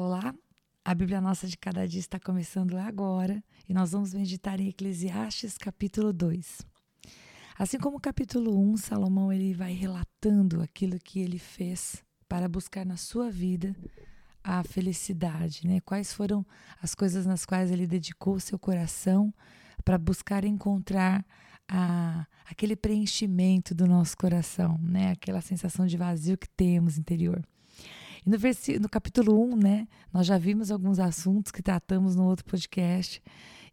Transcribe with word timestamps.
Olá, 0.00 0.32
a 0.84 0.94
Bíblia 0.94 1.20
Nossa 1.20 1.48
de 1.48 1.56
Cada 1.58 1.84
Dia 1.84 1.98
está 1.98 2.20
começando 2.20 2.76
agora 2.76 3.42
e 3.68 3.74
nós 3.74 3.90
vamos 3.90 4.14
meditar 4.14 4.60
em 4.60 4.68
Eclesiastes 4.68 5.58
capítulo 5.58 6.12
2. 6.12 6.60
Assim 7.58 7.78
como 7.78 7.96
o 7.96 8.00
capítulo 8.00 8.56
1, 8.74 8.76
Salomão 8.76 9.32
ele 9.32 9.52
vai 9.52 9.72
relatando 9.72 10.62
aquilo 10.62 11.00
que 11.00 11.18
ele 11.18 11.40
fez 11.40 12.00
para 12.28 12.48
buscar 12.48 12.86
na 12.86 12.96
sua 12.96 13.28
vida 13.28 13.74
a 14.44 14.62
felicidade, 14.62 15.66
né? 15.66 15.80
Quais 15.80 16.12
foram 16.12 16.46
as 16.80 16.94
coisas 16.94 17.26
nas 17.26 17.44
quais 17.44 17.72
ele 17.72 17.84
dedicou 17.84 18.38
seu 18.38 18.56
coração 18.56 19.34
para 19.84 19.98
buscar 19.98 20.44
encontrar 20.44 21.26
a, 21.68 22.24
aquele 22.48 22.76
preenchimento 22.76 23.74
do 23.74 23.88
nosso 23.88 24.16
coração, 24.16 24.78
né? 24.80 25.10
Aquela 25.10 25.40
sensação 25.40 25.88
de 25.88 25.96
vazio 25.96 26.38
que 26.38 26.48
temos 26.48 26.98
interior. 26.98 27.44
E 28.28 28.30
no, 28.30 28.80
no 28.82 28.88
capítulo 28.90 29.42
1, 29.54 29.56
né, 29.56 29.88
nós 30.12 30.26
já 30.26 30.36
vimos 30.36 30.70
alguns 30.70 30.98
assuntos 30.98 31.50
que 31.50 31.62
tratamos 31.62 32.14
no 32.14 32.24
outro 32.24 32.44
podcast. 32.44 33.22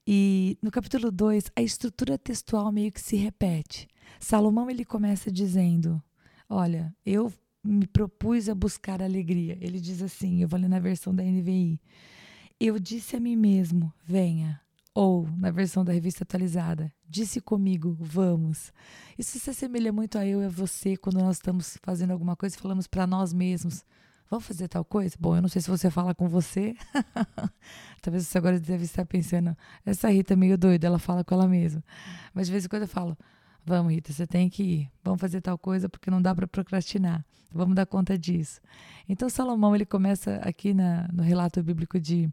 E 0.08 0.58
no 0.62 0.72
capítulo 0.72 1.12
2, 1.12 1.52
a 1.54 1.62
estrutura 1.62 2.18
textual 2.18 2.72
meio 2.72 2.90
que 2.90 3.02
se 3.02 3.18
repete. 3.18 3.86
Salomão 4.18 4.70
ele 4.70 4.86
começa 4.86 5.30
dizendo: 5.30 6.02
Olha, 6.48 6.96
eu 7.06 7.34
me 7.62 7.86
propus 7.86 8.48
a 8.48 8.56
buscar 8.56 9.02
alegria. 9.02 9.58
Ele 9.60 9.78
diz 9.78 10.02
assim: 10.02 10.42
eu 10.42 10.48
vou 10.48 10.58
ler 10.58 10.70
na 10.70 10.80
versão 10.80 11.14
da 11.14 11.24
NVI. 11.24 11.82
Eu 12.58 12.80
disse 12.80 13.18
a 13.18 13.20
mim 13.20 13.36
mesmo: 13.36 13.92
venha. 14.06 14.62
Ou, 14.94 15.28
na 15.38 15.52
versão 15.52 15.84
da 15.84 15.92
revista 15.92 16.24
atualizada, 16.24 16.90
disse 17.06 17.42
comigo, 17.42 17.98
vamos. 18.00 18.72
Isso 19.18 19.38
se 19.38 19.50
assemelha 19.50 19.92
muito 19.92 20.18
a 20.18 20.26
eu 20.26 20.42
e 20.42 20.46
a 20.46 20.50
você 20.50 20.96
quando 20.96 21.20
nós 21.20 21.36
estamos 21.36 21.78
fazendo 21.84 22.12
alguma 22.12 22.38
coisa 22.38 22.56
e 22.56 22.60
falamos 22.62 22.88
para 22.88 23.06
nós 23.06 23.34
mesmos: 23.34 23.84
Vamos 24.30 24.46
fazer 24.46 24.68
tal 24.68 24.84
coisa? 24.84 25.16
Bom, 25.20 25.36
eu 25.36 25.42
não 25.42 25.50
sei 25.50 25.62
se 25.62 25.70
você 25.70 25.90
fala 25.90 26.16
com 26.16 26.28
você. 26.28 26.76
Talvez 28.02 28.28
você 28.28 28.38
agora 28.38 28.60
deve 28.60 28.84
estar 28.84 29.06
pensando, 29.06 29.56
essa 29.86 30.10
Rita 30.10 30.34
é 30.34 30.36
meio 30.36 30.58
doida, 30.58 30.88
ela 30.88 31.00
fala 31.00 31.24
com 31.24 31.36
ela 31.36 31.48
mesma. 31.48 31.84
Mas 32.34 32.48
de 32.48 32.52
vez 32.52 32.66
em 32.66 32.68
quando 32.68 32.84
eu 32.84 32.88
falo, 32.88 33.18
vamos 33.64 33.94
Rita, 33.94 34.12
você 34.12 34.26
tem 34.26 34.50
que 34.50 34.64
ir. 34.64 34.92
Vamos 35.04 35.22
fazer 35.22 35.42
tal 35.42 35.58
coisa 35.58 35.88
porque 35.88 36.10
não 36.10 36.22
dá 36.22 36.34
para 36.34 36.48
procrastinar. 36.48 37.24
Vamos 37.52 37.76
dar 37.76 37.86
conta 37.86 38.18
disso. 38.18 38.60
Então 39.08 39.30
Salomão, 39.30 39.76
ele 39.76 39.86
começa 39.86 40.38
aqui 40.38 40.74
na, 40.74 41.08
no 41.14 41.24
relato 41.24 41.62
bíblico 41.64 42.00
de 42.00 42.30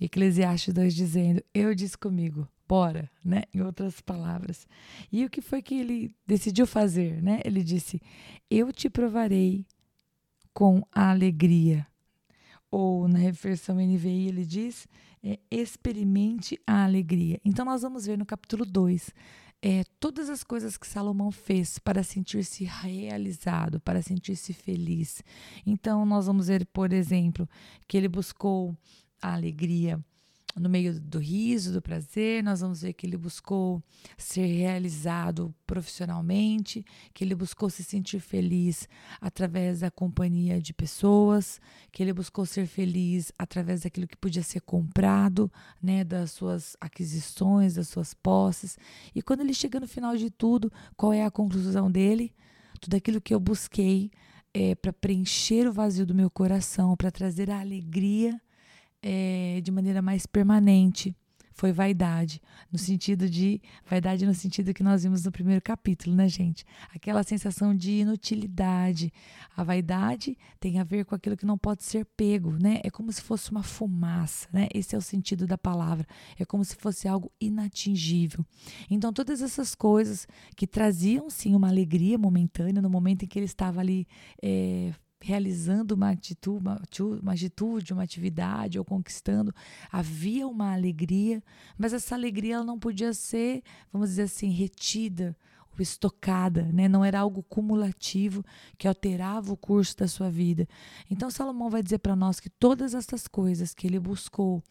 Eclesiastes 0.00 0.72
2 0.72 0.94
dizendo, 0.94 1.42
eu 1.52 1.74
disse 1.74 1.98
comigo, 1.98 2.48
bora, 2.66 3.10
né? 3.24 3.42
Em 3.52 3.60
outras 3.60 4.00
palavras. 4.00 4.66
E 5.12 5.24
o 5.24 5.30
que 5.30 5.40
foi 5.40 5.60
que 5.60 5.74
ele 5.74 6.14
decidiu 6.26 6.66
fazer, 6.66 7.22
né? 7.22 7.40
Ele 7.44 7.62
disse: 7.62 8.00
"Eu 8.50 8.72
te 8.72 8.88
provarei 8.88 9.66
com 10.54 10.86
a 10.90 11.10
alegria. 11.10 11.86
Ou 12.70 13.06
na 13.06 13.18
versão 13.30 13.76
NVI 13.76 14.28
ele 14.28 14.46
diz: 14.46 14.88
é, 15.22 15.38
experimente 15.50 16.58
a 16.66 16.84
alegria. 16.84 17.38
Então 17.44 17.64
nós 17.64 17.82
vamos 17.82 18.06
ver 18.06 18.16
no 18.16 18.24
capítulo 18.24 18.64
2 18.64 19.12
é, 19.66 19.82
todas 19.98 20.28
as 20.28 20.44
coisas 20.44 20.76
que 20.76 20.86
Salomão 20.86 21.30
fez 21.30 21.78
para 21.78 22.02
sentir-se 22.02 22.64
realizado, 22.64 23.80
para 23.80 24.02
sentir-se 24.02 24.52
feliz. 24.52 25.22
Então 25.64 26.04
nós 26.04 26.26
vamos 26.26 26.48
ver, 26.48 26.66
por 26.66 26.92
exemplo, 26.92 27.48
que 27.88 27.96
ele 27.96 28.08
buscou 28.08 28.76
a 29.22 29.32
alegria 29.32 29.98
no 30.56 30.68
meio 30.68 31.00
do 31.00 31.18
riso, 31.18 31.72
do 31.72 31.82
prazer, 31.82 32.42
nós 32.42 32.60
vamos 32.60 32.82
ver 32.82 32.92
que 32.92 33.06
ele 33.06 33.16
buscou 33.16 33.82
ser 34.16 34.46
realizado 34.46 35.52
profissionalmente, 35.66 36.84
que 37.12 37.24
ele 37.24 37.34
buscou 37.34 37.68
se 37.68 37.82
sentir 37.82 38.20
feliz 38.20 38.88
através 39.20 39.80
da 39.80 39.90
companhia 39.90 40.60
de 40.60 40.72
pessoas, 40.72 41.60
que 41.90 42.02
ele 42.02 42.12
buscou 42.12 42.46
ser 42.46 42.66
feliz 42.66 43.32
através 43.36 43.80
daquilo 43.80 44.06
que 44.06 44.16
podia 44.16 44.42
ser 44.44 44.60
comprado, 44.60 45.50
né, 45.82 46.04
das 46.04 46.30
suas 46.30 46.76
aquisições, 46.80 47.74
das 47.74 47.88
suas 47.88 48.14
posses. 48.14 48.78
E 49.12 49.20
quando 49.22 49.40
ele 49.40 49.54
chega 49.54 49.80
no 49.80 49.88
final 49.88 50.16
de 50.16 50.30
tudo, 50.30 50.72
qual 50.96 51.12
é 51.12 51.24
a 51.24 51.30
conclusão 51.30 51.90
dele? 51.90 52.32
Tudo 52.80 52.94
aquilo 52.94 53.20
que 53.20 53.34
eu 53.34 53.40
busquei 53.40 54.10
é, 54.52 54.76
para 54.76 54.92
preencher 54.92 55.66
o 55.66 55.72
vazio 55.72 56.06
do 56.06 56.14
meu 56.14 56.30
coração, 56.30 56.96
para 56.96 57.10
trazer 57.10 57.50
a 57.50 57.60
alegria 57.60 58.40
é, 59.04 59.60
de 59.62 59.70
maneira 59.70 60.00
mais 60.00 60.24
permanente 60.24 61.14
foi 61.52 61.72
vaidade, 61.72 62.42
no 62.72 62.78
sentido 62.78 63.30
de 63.30 63.60
vaidade 63.88 64.26
no 64.26 64.34
sentido 64.34 64.74
que 64.74 64.82
nós 64.82 65.04
vimos 65.04 65.24
no 65.24 65.30
primeiro 65.30 65.62
capítulo, 65.62 66.14
né, 66.16 66.26
gente? 66.28 66.64
Aquela 66.92 67.22
sensação 67.22 67.74
de 67.74 67.92
inutilidade. 68.00 69.12
A 69.56 69.62
vaidade 69.62 70.36
tem 70.58 70.80
a 70.80 70.84
ver 70.84 71.04
com 71.04 71.14
aquilo 71.14 71.36
que 71.36 71.46
não 71.46 71.56
pode 71.56 71.84
ser 71.84 72.04
pego, 72.16 72.50
né? 72.60 72.80
É 72.82 72.90
como 72.90 73.12
se 73.12 73.22
fosse 73.22 73.52
uma 73.52 73.62
fumaça, 73.62 74.48
né? 74.52 74.66
Esse 74.74 74.96
é 74.96 74.98
o 74.98 75.02
sentido 75.02 75.46
da 75.46 75.56
palavra. 75.56 76.06
É 76.36 76.44
como 76.44 76.64
se 76.64 76.74
fosse 76.74 77.06
algo 77.06 77.30
inatingível. 77.40 78.44
Então, 78.90 79.12
todas 79.12 79.40
essas 79.40 79.76
coisas 79.76 80.26
que 80.56 80.66
traziam 80.66 81.30
sim 81.30 81.54
uma 81.54 81.68
alegria 81.68 82.18
momentânea 82.18 82.82
no 82.82 82.90
momento 82.90 83.24
em 83.24 83.28
que 83.28 83.38
ele 83.38 83.46
estava 83.46 83.80
ali 83.80 84.08
é, 84.42 84.92
realizando 85.24 85.94
uma 85.94 86.10
atitude, 86.10 86.60
uma, 86.60 86.82
uma 87.22 87.32
atitude, 87.32 87.94
uma 87.94 88.02
atividade 88.02 88.78
ou 88.78 88.84
conquistando, 88.84 89.54
havia 89.90 90.46
uma 90.46 90.74
alegria, 90.74 91.42
mas 91.78 91.94
essa 91.94 92.14
alegria 92.14 92.56
ela 92.56 92.64
não 92.64 92.78
podia 92.78 93.14
ser, 93.14 93.62
vamos 93.90 94.10
dizer 94.10 94.24
assim, 94.24 94.50
retida 94.50 95.34
ou 95.72 95.82
estocada, 95.82 96.70
né? 96.70 96.88
não 96.88 97.02
era 97.02 97.20
algo 97.20 97.42
cumulativo 97.42 98.44
que 98.76 98.86
alterava 98.86 99.50
o 99.50 99.56
curso 99.56 99.96
da 99.96 100.06
sua 100.06 100.30
vida. 100.30 100.68
Então 101.10 101.30
Salomão 101.30 101.70
vai 101.70 101.82
dizer 101.82 102.00
para 102.00 102.14
nós 102.14 102.38
que 102.38 102.50
todas 102.50 102.92
essas 102.92 103.26
coisas 103.26 103.72
que 103.72 103.86
ele 103.86 103.98
buscou 103.98 104.62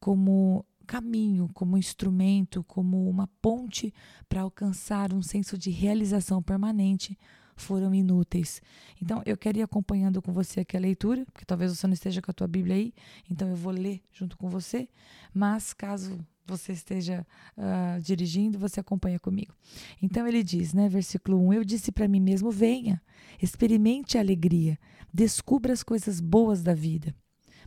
como 0.00 0.66
caminho, 0.84 1.48
como 1.54 1.78
instrumento, 1.78 2.64
como 2.64 3.08
uma 3.08 3.28
ponte 3.40 3.94
para 4.28 4.40
alcançar 4.40 5.12
um 5.12 5.22
senso 5.22 5.56
de 5.56 5.70
realização 5.70 6.42
permanente, 6.42 7.16
foram 7.56 7.94
inúteis. 7.94 8.60
Então, 9.00 9.22
eu 9.26 9.36
quero 9.36 9.58
ir 9.58 9.62
acompanhando 9.62 10.20
com 10.20 10.32
você 10.32 10.60
aqui 10.60 10.76
a 10.76 10.80
leitura, 10.80 11.24
porque 11.26 11.44
talvez 11.44 11.76
você 11.76 11.86
não 11.86 11.94
esteja 11.94 12.22
com 12.22 12.30
a 12.30 12.34
tua 12.34 12.48
Bíblia 12.48 12.76
aí, 12.76 12.92
então 13.30 13.48
eu 13.48 13.56
vou 13.56 13.72
ler 13.72 14.02
junto 14.12 14.36
com 14.36 14.48
você, 14.48 14.88
mas 15.34 15.72
caso 15.72 16.18
você 16.46 16.72
esteja 16.72 17.26
uh, 17.56 18.00
dirigindo, 18.00 18.58
você 18.58 18.80
acompanha 18.80 19.18
comigo. 19.18 19.54
Então 20.00 20.26
ele 20.26 20.42
diz, 20.42 20.74
né, 20.74 20.88
versículo 20.88 21.38
1: 21.48 21.52
Eu 21.54 21.64
disse 21.64 21.92
para 21.92 22.08
mim 22.08 22.20
mesmo: 22.20 22.50
venha, 22.50 23.00
experimente 23.40 24.18
a 24.18 24.20
alegria, 24.20 24.78
descubra 25.12 25.72
as 25.72 25.82
coisas 25.82 26.20
boas 26.20 26.62
da 26.62 26.74
vida. 26.74 27.14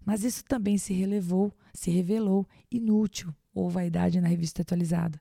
Mas 0.05 0.23
isso 0.23 0.43
também 0.43 0.77
se 0.77 0.93
relevou, 0.93 1.51
se 1.73 1.89
revelou 1.89 2.47
inútil, 2.71 3.33
ou 3.53 3.69
vaidade 3.69 4.21
na 4.21 4.27
revista 4.27 4.61
atualizada. 4.61 5.19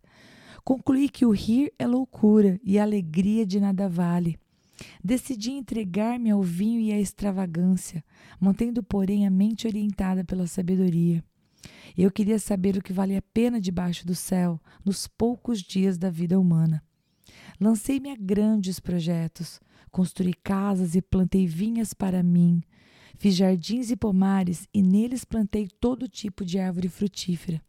Concluí 0.62 1.08
que 1.08 1.24
o 1.24 1.30
rir 1.30 1.72
é 1.78 1.86
loucura 1.86 2.58
e 2.62 2.78
a 2.78 2.82
alegria 2.82 3.46
de 3.46 3.60
nada 3.60 3.88
vale. 3.88 4.38
Decidi 5.02 5.52
entregar-me 5.52 6.30
ao 6.30 6.42
vinho 6.42 6.80
e 6.80 6.92
à 6.92 7.00
extravagância, 7.00 8.04
mantendo, 8.40 8.82
porém, 8.82 9.26
a 9.26 9.30
mente 9.30 9.66
orientada 9.66 10.24
pela 10.24 10.46
sabedoria. 10.46 11.22
Eu 11.96 12.10
queria 12.10 12.38
saber 12.38 12.76
o 12.76 12.82
que 12.82 12.92
vale 12.92 13.16
a 13.16 13.22
pena 13.22 13.60
debaixo 13.60 14.06
do 14.06 14.14
céu, 14.14 14.60
nos 14.84 15.06
poucos 15.06 15.60
dias 15.60 15.96
da 15.96 16.10
vida 16.10 16.38
humana. 16.38 16.82
Lancei-me 17.60 18.10
a 18.10 18.16
grandes 18.16 18.80
projetos, 18.80 19.60
construí 19.90 20.34
casas 20.34 20.94
e 20.94 21.02
plantei 21.02 21.46
vinhas 21.46 21.94
para 21.94 22.22
mim. 22.22 22.62
Fiz 23.16 23.36
jardins 23.36 23.90
e 23.90 23.96
pomares 23.96 24.66
e 24.74 24.82
neles 24.82 25.24
plantei 25.24 25.68
todo 25.80 26.08
tipo 26.08 26.44
de 26.44 26.58
árvore 26.58 26.88
frutífera. 26.88 27.62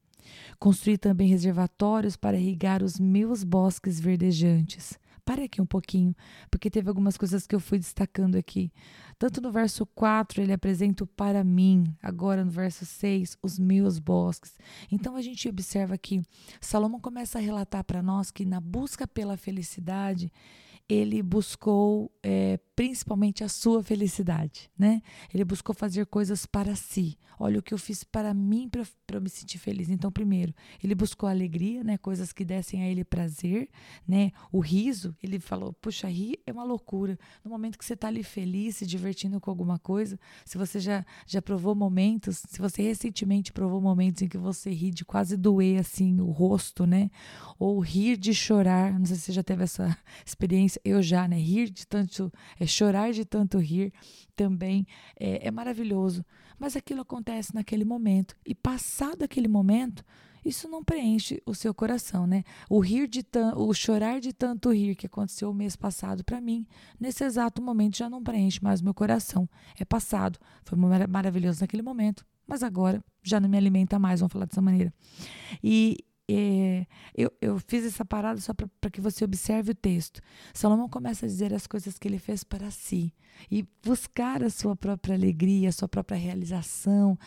Construí 0.58 0.98
também 0.98 1.28
reservatórios 1.28 2.16
para 2.16 2.38
irrigar 2.38 2.82
os 2.82 3.00
meus 3.00 3.44
bosques 3.44 4.00
verdejantes. 4.00 4.98
Pare 5.26 5.44
aqui 5.44 5.60
um 5.60 5.66
pouquinho, 5.66 6.16
porque 6.52 6.70
teve 6.70 6.88
algumas 6.88 7.18
coisas 7.18 7.48
que 7.48 7.56
eu 7.56 7.60
fui 7.60 7.80
destacando 7.80 8.36
aqui. 8.36 8.72
Tanto 9.18 9.42
no 9.42 9.52
verso 9.52 9.84
4, 9.84 10.40
ele 10.40 10.54
apresenta 10.54 11.04
o 11.04 11.08
para 11.08 11.44
mim, 11.44 11.84
agora 12.02 12.46
no 12.46 12.52
verso 12.52 12.86
6, 12.86 13.36
os 13.42 13.58
meus 13.58 13.98
bosques. 13.98 14.56
Então 14.92 15.16
a 15.16 15.22
gente 15.24 15.50
observa 15.50 15.98
que 15.98 16.22
Salomão 16.62 17.00
começa 17.00 17.40
a 17.40 17.42
relatar 17.42 17.84
para 17.84 18.04
nós 18.04 18.30
que 18.30 18.46
na 18.46 18.62
busca 18.62 19.08
pela 19.08 19.36
felicidade, 19.36 20.32
ele 20.88 21.24
buscou 21.24 22.12
é, 22.22 22.60
principalmente 22.76 23.44
a 23.44 23.50
sua 23.50 23.82
felicidade, 23.82 24.70
né? 24.78 25.02
Ele 25.34 25.46
buscou 25.46 25.74
fazer 25.74 26.06
coisas 26.06 26.46
para 26.46 26.76
si. 26.76 27.18
Olha 27.38 27.60
o 27.60 27.62
que 27.62 27.74
eu 27.74 27.78
fiz 27.78 28.04
para 28.04 28.34
mim 28.34 28.70
para 29.06 29.20
me 29.20 29.30
sentir 29.30 29.58
feliz. 29.58 29.90
Então, 29.90 30.12
primeiro, 30.12 30.54
ele 30.84 30.96
buscou 30.96 31.28
alegria, 31.28 31.84
né? 31.84 31.98
Coisas 31.98 32.32
que 32.32 32.46
dessem 32.46 32.82
a 32.84 32.88
ele 32.88 33.04
prazer, 33.04 33.70
né? 34.08 34.32
O 34.52 34.60
riso, 34.60 35.16
ele 35.22 35.40
falou: 35.40 35.74
puxa, 35.74 36.08
rir 36.08 36.40
é 36.46 36.52
uma 36.52 36.64
loucura. 36.64 37.20
No 37.44 37.52
momento 37.52 37.78
que 37.78 37.86
você 37.86 37.94
está 37.94 38.08
ali 38.08 38.24
feliz, 38.24 38.78
se 38.78 38.86
divertindo 38.86 39.40
com 39.40 39.50
alguma 39.50 39.78
coisa, 39.78 40.20
se 40.46 40.58
você 40.58 40.80
já 40.80 41.06
já 41.28 41.42
provou 41.42 41.76
momentos, 41.76 42.42
se 42.48 42.60
você 42.60 42.82
recentemente 42.84 43.52
provou 43.52 43.82
momentos 43.82 44.22
em 44.22 44.28
que 44.28 44.38
você 44.38 44.70
ri 44.72 44.92
de 44.92 45.04
quase 45.04 45.36
doer 45.36 45.80
assim 45.80 46.20
o 46.22 46.32
rosto, 46.32 46.86
né? 46.86 47.10
Ou 47.60 47.80
rir 47.80 48.18
de 48.18 48.34
chorar. 48.34 48.98
Não 48.98 49.06
sei 49.06 49.16
se 49.18 49.24
você 49.24 49.32
já 49.34 49.44
teve 49.44 49.64
essa 49.64 49.98
experiência. 50.26 50.80
Eu 50.86 51.02
já, 51.02 51.28
né? 51.28 51.38
Rir 51.38 51.70
de 51.70 51.86
tanto 51.86 52.32
é, 52.60 52.65
é, 52.66 52.68
chorar 52.68 53.14
de 53.14 53.24
tanto 53.24 53.58
rir 53.60 53.94
também 54.36 54.86
é, 55.20 55.48
é 55.48 55.52
maravilhoso. 55.52 56.26
Mas 56.58 56.76
aquilo 56.76 57.02
acontece 57.02 57.54
naquele 57.54 57.86
momento. 57.86 58.36
E 58.46 58.56
passado 58.56 59.24
aquele 59.24 59.48
momento, 59.48 60.04
isso 60.44 60.68
não 60.68 60.84
preenche 60.84 61.42
o 61.46 61.54
seu 61.54 61.74
coração, 61.74 62.26
né? 62.26 62.44
O 62.70 62.80
rir 62.80 63.08
de 63.08 63.24
o 63.56 63.74
chorar 63.74 64.20
de 64.20 64.32
tanto 64.32 64.72
rir 64.72 64.96
que 64.96 65.08
aconteceu 65.08 65.50
o 65.50 65.54
mês 65.54 65.76
passado 65.76 66.24
para 66.24 66.40
mim, 66.40 66.66
nesse 67.00 67.24
exato 67.24 67.62
momento 67.62 67.98
já 67.98 68.10
não 68.10 68.24
preenche 68.24 68.64
mais 68.64 68.82
meu 68.82 68.94
coração. 68.94 69.50
É 69.80 69.84
passado, 69.84 70.40
foi 70.64 70.78
maravilhoso 71.08 71.62
naquele 71.62 71.82
momento, 71.82 72.26
mas 72.48 72.64
agora 72.64 73.04
já 73.24 73.40
não 73.40 73.50
me 73.50 73.58
alimenta 73.58 74.00
mais, 74.00 74.20
vamos 74.20 74.34
falar 74.34 74.46
dessa 74.46 74.62
maneira. 74.62 74.94
E 75.64 75.98
é, 76.28 76.88
eu, 77.16 77.32
eu 77.40 77.60
fiz 77.60 77.86
essa 77.86 78.04
parada 78.04 78.42
só 78.42 78.54
para 78.54 78.90
que 78.90 79.00
você 79.00 79.24
observe 79.24 79.72
o 79.72 79.76
texto. 79.76 80.22
Salomão 80.54 80.90
começa 80.90 81.26
a 81.26 81.30
dizer 81.30 81.54
as 81.54 81.68
coisas 81.68 81.98
que 82.00 82.08
ele 82.08 82.18
fez 82.18 82.44
para 82.44 82.72
si 82.72 83.14
e 83.52 83.68
buscar 83.84 84.44
a 84.44 84.50
sua 84.50 84.76
própria 84.76 85.16
alegria, 85.16 85.70
a 85.70 85.72
sua 85.72 85.88
própria 85.88 86.18
realização. 86.18 87.18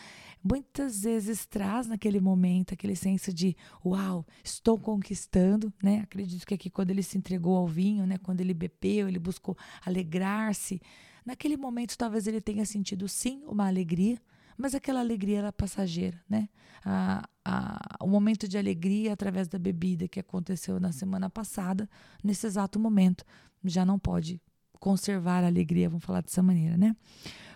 Muitas 0.43 1.03
vezes 1.03 1.45
traz 1.45 1.87
naquele 1.87 2.19
momento 2.19 2.73
aquele 2.73 2.95
senso 2.95 3.33
de 3.33 3.55
uau, 3.85 4.25
estou 4.43 4.77
conquistando, 4.77 5.71
né? 5.81 6.01
Acredito 6.01 6.45
que 6.45 6.53
aqui 6.53 6.69
quando 6.69 6.91
ele 6.91 7.03
se 7.03 7.17
entregou 7.17 7.55
ao 7.55 7.67
vinho, 7.67 8.05
né? 8.05 8.17
Quando 8.17 8.41
ele 8.41 8.53
bebeu, 8.53 9.07
ele 9.07 9.19
buscou 9.19 9.57
alegrar-se. 9.85 10.81
Naquele 11.25 11.55
momento 11.55 11.97
talvez 11.97 12.27
ele 12.27 12.41
tenha 12.41 12.65
sentido 12.65 13.07
sim 13.07 13.43
uma 13.45 13.67
alegria, 13.67 14.19
mas 14.59 14.75
aquela 14.75 14.99
alegria 14.99 15.39
era 15.39 15.53
passageira, 15.53 16.21
né? 16.29 16.49
A, 16.83 17.27
a, 17.45 17.97
o 18.01 18.07
momento 18.07 18.45
de 18.45 18.57
alegria 18.57 19.13
através 19.13 19.47
da 19.47 19.57
bebida 19.57 20.05
que 20.05 20.19
aconteceu 20.19 20.81
na 20.81 20.91
semana 20.91 21.29
passada, 21.29 21.89
nesse 22.21 22.45
exato 22.45 22.77
momento, 22.77 23.23
já 23.63 23.85
não 23.85 23.97
pode 23.97 24.41
conservar 24.77 25.45
a 25.45 25.47
alegria, 25.47 25.87
vamos 25.89 26.03
falar 26.03 26.21
dessa 26.21 26.43
maneira, 26.43 26.75
né? 26.75 26.93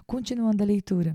Continuando 0.08 0.64
a 0.64 0.66
leitura. 0.66 1.14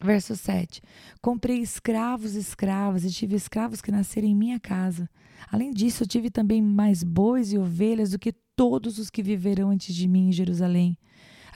Verso 0.00 0.36
7. 0.36 0.80
Comprei 1.20 1.58
escravos 1.58 2.36
e 2.36 2.38
escravas, 2.38 3.04
e 3.04 3.10
tive 3.10 3.34
escravos 3.34 3.82
que 3.82 3.90
nasceram 3.90 4.28
em 4.28 4.34
minha 4.34 4.60
casa. 4.60 5.10
Além 5.50 5.72
disso, 5.72 6.06
tive 6.06 6.30
também 6.30 6.62
mais 6.62 7.02
bois 7.02 7.52
e 7.52 7.58
ovelhas 7.58 8.12
do 8.12 8.18
que 8.18 8.32
todos 8.54 8.98
os 8.98 9.10
que 9.10 9.24
viverão 9.24 9.70
antes 9.70 9.92
de 9.92 10.06
mim 10.06 10.28
em 10.28 10.32
Jerusalém. 10.32 10.96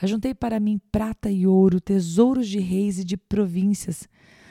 Ajuntei 0.01 0.33
para 0.33 0.59
mim 0.59 0.79
prata 0.91 1.29
e 1.29 1.47
ouro, 1.47 1.79
tesouros 1.79 2.47
de 2.47 2.59
reis 2.59 2.99
e 2.99 3.03
de 3.03 3.17
províncias. 3.17 4.07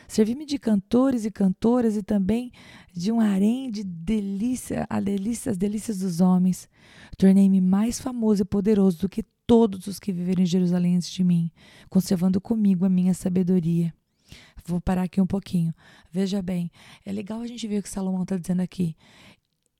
Servi-me 0.06 0.44
de 0.44 0.58
cantores 0.58 1.24
e 1.24 1.30
cantoras 1.30 1.96
e 1.96 2.02
também 2.02 2.52
de 2.92 3.10
um 3.10 3.20
harém 3.20 3.70
de 3.70 3.82
delícia, 3.82 4.86
a 4.88 5.00
delícia, 5.00 5.50
as 5.50 5.56
delícias 5.56 5.98
dos 5.98 6.20
homens. 6.20 6.68
Tornei-me 7.16 7.60
mais 7.60 8.00
famoso 8.00 8.42
e 8.42 8.44
poderoso 8.44 9.00
do 9.00 9.08
que 9.08 9.24
todos 9.46 9.86
os 9.86 9.98
que 9.98 10.12
viveram 10.12 10.42
em 10.42 10.46
Jerusalém 10.46 10.96
antes 10.96 11.10
de 11.10 11.22
mim, 11.22 11.50
conservando 11.88 12.40
comigo 12.40 12.84
a 12.84 12.90
minha 12.90 13.14
sabedoria. 13.14 13.92
Vou 14.66 14.80
parar 14.80 15.02
aqui 15.02 15.20
um 15.20 15.26
pouquinho. 15.26 15.74
Veja 16.10 16.40
bem, 16.40 16.70
é 17.04 17.12
legal 17.12 17.40
a 17.40 17.46
gente 17.46 17.68
ver 17.68 17.78
o 17.78 17.82
que 17.82 17.88
Salomão 17.88 18.22
está 18.22 18.36
dizendo 18.38 18.60
aqui 18.60 18.96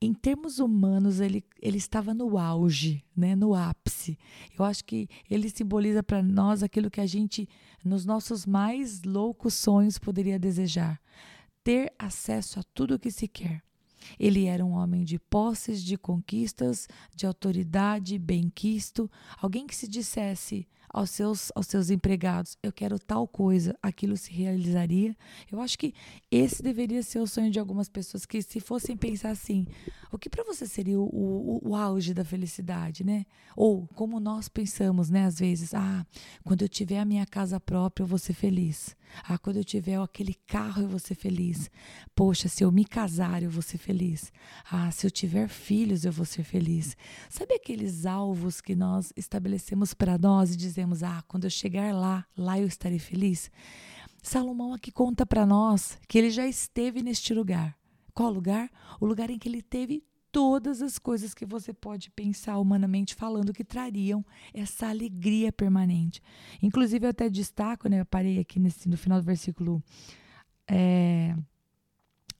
em 0.01 0.13
termos 0.13 0.59
humanos, 0.59 1.19
ele, 1.19 1.43
ele 1.61 1.77
estava 1.77 2.13
no 2.13 2.37
auge, 2.37 3.03
né, 3.15 3.35
no 3.35 3.55
ápice. 3.55 4.17
Eu 4.57 4.65
acho 4.65 4.83
que 4.83 5.07
ele 5.29 5.49
simboliza 5.49 6.03
para 6.03 6.21
nós 6.21 6.61
aquilo 6.61 6.91
que 6.91 7.01
a 7.01 7.05
gente, 7.05 7.47
nos 7.83 8.05
nossos 8.05 8.45
mais 8.45 9.03
loucos 9.03 9.53
sonhos, 9.53 9.97
poderia 9.97 10.37
desejar: 10.37 11.01
ter 11.63 11.93
acesso 11.97 12.59
a 12.59 12.63
tudo 12.73 12.95
o 12.95 12.99
que 12.99 13.09
se 13.09 13.27
quer. 13.27 13.63
Ele 14.19 14.45
era 14.45 14.63
um 14.63 14.73
homem 14.73 15.03
de 15.03 15.17
posses, 15.17 15.83
de 15.83 15.97
conquistas, 15.97 16.87
de 17.15 17.25
autoridade, 17.25 18.19
bem-quisto, 18.19 19.09
alguém 19.41 19.65
que 19.65 19.75
se 19.75 19.87
dissesse: 19.87 20.67
aos 20.95 21.09
seus, 21.09 21.51
aos 21.53 21.67
seus 21.67 21.89
empregados, 21.89 22.57
eu 22.63 22.71
quero 22.71 22.97
tal 22.97 23.27
coisa, 23.27 23.77
aquilo 23.83 24.15
se 24.15 24.31
realizaria. 24.31 25.13
Eu 25.51 25.59
acho 25.59 25.77
que 25.77 25.93
esse 26.31 26.63
deveria 26.63 27.03
ser 27.03 27.19
o 27.19 27.27
sonho 27.27 27.51
de 27.51 27.59
algumas 27.59 27.89
pessoas 27.89 28.25
que, 28.25 28.41
se 28.41 28.61
fossem 28.61 28.95
pensar 28.95 29.31
assim, 29.31 29.67
o 30.09 30.17
que 30.17 30.29
para 30.29 30.45
você 30.45 30.65
seria 30.65 30.97
o, 30.97 31.03
o, 31.03 31.69
o, 31.69 31.75
auge 31.75 32.13
da 32.13 32.23
felicidade, 32.23 33.03
né? 33.03 33.25
Ou 33.57 33.85
como 33.93 34.21
nós 34.21 34.47
pensamos, 34.47 35.09
né, 35.09 35.25
às 35.25 35.37
vezes, 35.37 35.73
ah, 35.73 36.05
quando 36.45 36.61
eu 36.61 36.69
tiver 36.69 36.99
a 36.99 37.05
minha 37.05 37.25
casa 37.25 37.59
própria, 37.59 38.03
eu 38.03 38.07
vou 38.07 38.17
ser 38.17 38.33
feliz. 38.33 38.95
Ah, 39.23 39.37
quando 39.37 39.57
eu 39.57 39.63
tiver 39.63 39.99
aquele 39.99 40.33
carro, 40.47 40.83
eu 40.83 40.89
vou 40.89 40.99
ser 40.99 41.15
feliz. 41.15 41.69
Poxa, 42.15 42.47
se 42.47 42.63
eu 42.63 42.71
me 42.71 42.85
casar, 42.85 43.43
eu 43.43 43.49
vou 43.49 43.61
ser 43.61 43.77
feliz. 43.77 44.31
Ah, 44.69 44.91
se 44.91 45.05
eu 45.07 45.11
tiver 45.11 45.47
filhos, 45.47 46.05
eu 46.05 46.11
vou 46.11 46.25
ser 46.25 46.43
feliz. 46.43 46.95
Sabe 47.29 47.55
aqueles 47.55 48.05
alvos 48.05 48.61
que 48.61 48.75
nós 48.75 49.11
estabelecemos 49.15 49.93
para 49.93 50.17
nós 50.17 50.53
e 50.53 50.57
dizemos 50.57 51.03
Ah, 51.03 51.23
quando 51.27 51.45
eu 51.45 51.49
chegar 51.49 51.93
lá, 51.93 52.25
lá 52.37 52.59
eu 52.59 52.67
estarei 52.67 52.99
feliz. 52.99 53.49
Salomão 54.21 54.73
aqui 54.73 54.91
conta 54.91 55.25
para 55.25 55.45
nós 55.45 55.99
que 56.07 56.17
ele 56.17 56.29
já 56.29 56.47
esteve 56.47 57.03
neste 57.03 57.33
lugar. 57.33 57.77
Qual 58.13 58.31
lugar? 58.31 58.71
O 58.99 59.05
lugar 59.05 59.29
em 59.29 59.37
que 59.37 59.47
ele 59.47 59.61
teve 59.61 60.03
todas 60.35 60.81
as 60.81 60.99
coisas 60.99 61.33
que 61.33 61.45
você 61.45 61.71
pode 61.73 62.11
pensar 62.11 62.59
humanamente 62.59 63.15
falando 63.15 63.53
que 63.53 63.63
trariam 63.63 64.21
essa 64.53 64.89
alegria 64.89 65.49
permanente. 65.49 66.21
Inclusive, 66.61 67.05
eu 67.05 67.11
até 67.11 67.29
destaco, 67.29 67.87
né? 67.87 68.01
Eu 68.01 68.05
parei 68.05 68.37
aqui 68.37 68.59
nesse, 68.59 68.89
no 68.89 68.97
final 68.97 69.21
do 69.21 69.25
versículo. 69.25 69.81
É, 70.67 71.33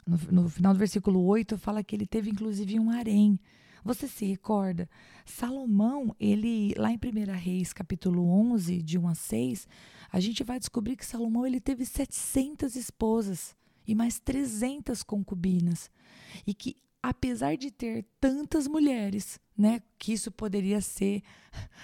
no, 0.06 0.18
no, 0.30 0.50
final 0.50 0.74
do 0.74 0.78
versículo 0.78 1.24
8, 1.24 1.58
fala 1.58 1.82
que 1.82 1.96
ele 1.96 2.06
teve 2.06 2.30
inclusive 2.30 2.78
um 2.78 2.90
harém. 2.90 3.40
Você 3.82 4.10
se 4.10 4.26
recorda? 4.26 4.90
Salomão, 5.24 6.14
ele 6.20 6.74
lá 6.76 6.92
em 6.92 6.98
1 6.98 7.32
Reis, 7.32 7.72
capítulo 7.72 8.28
11, 8.28 8.82
de 8.82 9.00
1 9.00 9.08
a 9.08 9.16
6, 9.16 9.68
a 10.12 10.20
gente 10.20 10.44
vai 10.44 10.60
descobrir 10.60 10.98
que 10.98 11.06
Salomão 11.06 11.48
ele 11.48 11.62
teve 11.62 11.86
700 11.86 12.76
esposas 12.76 13.56
e 13.88 13.96
mais 13.96 14.20
300 14.20 15.02
concubinas. 15.02 15.90
E 16.46 16.54
que 16.54 16.76
apesar 17.10 17.56
de 17.56 17.70
ter 17.70 18.04
tantas 18.20 18.68
mulheres, 18.68 19.40
né, 19.56 19.80
que 20.00 20.12
isso 20.12 20.32
poderia 20.32 20.82
ser 20.82 21.22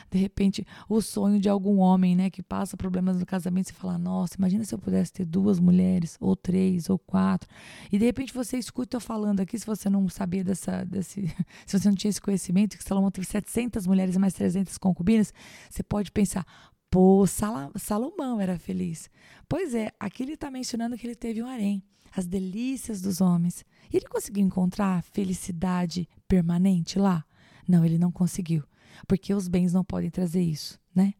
de 0.09 0.17
repente 0.17 0.65
o 0.89 0.99
sonho 0.99 1.39
de 1.39 1.47
algum 1.47 1.77
homem, 1.77 2.15
né, 2.15 2.29
que 2.31 2.41
passa 2.41 2.75
problemas 2.75 3.19
no 3.19 3.25
casamento 3.25 3.69
e 3.69 3.73
fala: 3.73 3.99
"Nossa, 3.99 4.35
imagina 4.37 4.63
se 4.63 4.73
eu 4.73 4.79
pudesse 4.79 5.13
ter 5.13 5.25
duas 5.25 5.59
mulheres, 5.59 6.17
ou 6.19 6.35
três, 6.35 6.89
ou 6.89 6.97
quatro". 6.97 7.47
E 7.91 7.99
de 7.99 8.05
repente 8.05 8.33
você 8.33 8.57
escuta 8.57 8.97
eu 8.97 9.01
falando 9.01 9.41
aqui, 9.41 9.59
se 9.59 9.65
você 9.65 9.89
não 9.89 10.09
sabia 10.09 10.43
dessa 10.43 10.83
desse, 10.83 11.27
se 11.67 11.79
você 11.79 11.87
não 11.87 11.95
tinha 11.95 12.09
esse 12.09 12.21
conhecimento 12.21 12.75
que 12.75 12.83
Salomão 12.83 13.11
teve 13.11 13.27
700 13.27 13.85
mulheres 13.85 14.15
e 14.15 14.19
mais 14.19 14.33
300 14.33 14.77
concubinas, 14.79 15.31
você 15.69 15.83
pode 15.83 16.11
pensar: 16.11 16.45
Pô, 16.91 17.25
Salomão 17.25 18.41
era 18.41 18.59
feliz. 18.59 19.09
Pois 19.47 19.73
é, 19.73 19.93
aqui 19.97 20.23
ele 20.23 20.33
está 20.33 20.51
mencionando 20.51 20.97
que 20.97 21.07
ele 21.07 21.15
teve 21.15 21.41
um 21.41 21.47
harém, 21.47 21.81
as 22.13 22.27
delícias 22.27 23.01
dos 23.01 23.21
homens. 23.21 23.63
E 23.89 23.95
ele 23.95 24.07
conseguiu 24.07 24.45
encontrar 24.45 25.01
felicidade 25.01 26.05
permanente 26.27 26.99
lá? 26.99 27.23
Não, 27.65 27.85
ele 27.85 27.97
não 27.97 28.11
conseguiu, 28.11 28.65
porque 29.07 29.33
os 29.33 29.47
bens 29.47 29.71
não 29.71 29.85
podem 29.85 30.09
trazer 30.09 30.41
isso, 30.41 30.77
né? 30.93 31.13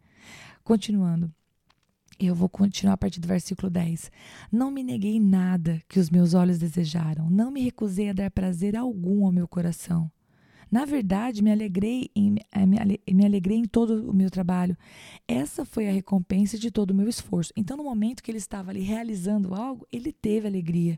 Continuando. 0.62 1.34
Eu 2.20 2.36
vou 2.36 2.50
continuar 2.50 2.96
a 2.96 2.98
partir 2.98 3.22
do 3.22 3.28
versículo 3.30 3.70
10. 3.70 4.12
Não 4.52 4.72
me 4.72 4.84
neguei 4.84 5.22
nada 5.22 5.82
que 5.88 6.02
os 6.02 6.10
meus 6.10 6.34
olhos 6.34 6.60
desejaram, 6.60 7.30
não 7.30 7.50
me 7.50 7.64
recusei 7.64 8.10
a 8.10 8.14
dar 8.14 8.30
prazer 8.30 8.76
algum 8.76 9.26
ao 9.26 9.32
meu 9.32 9.48
coração. 9.48 10.12
Na 10.72 10.86
verdade, 10.86 11.44
me 11.44 11.52
alegrei 11.52 12.10
em, 12.16 12.36
eh, 12.52 13.14
me 13.14 13.26
alegrei 13.26 13.58
em 13.58 13.66
todo 13.66 14.10
o 14.10 14.14
meu 14.14 14.30
trabalho. 14.30 14.78
Essa 15.28 15.66
foi 15.66 15.90
a 15.90 15.92
recompensa 15.92 16.58
de 16.58 16.72
todo 16.72 16.92
o 16.92 16.96
meu 16.96 17.10
esforço. 17.10 17.52
Então, 17.58 17.76
no 17.76 17.84
momento 17.84 18.24
que 18.24 18.32
ele 18.32 18.38
estava 18.38 18.72
ali 18.72 18.82
realizando 18.82 19.54
algo, 19.54 19.86
ele 19.92 20.14
teve 20.14 20.48
alegria 20.48 20.98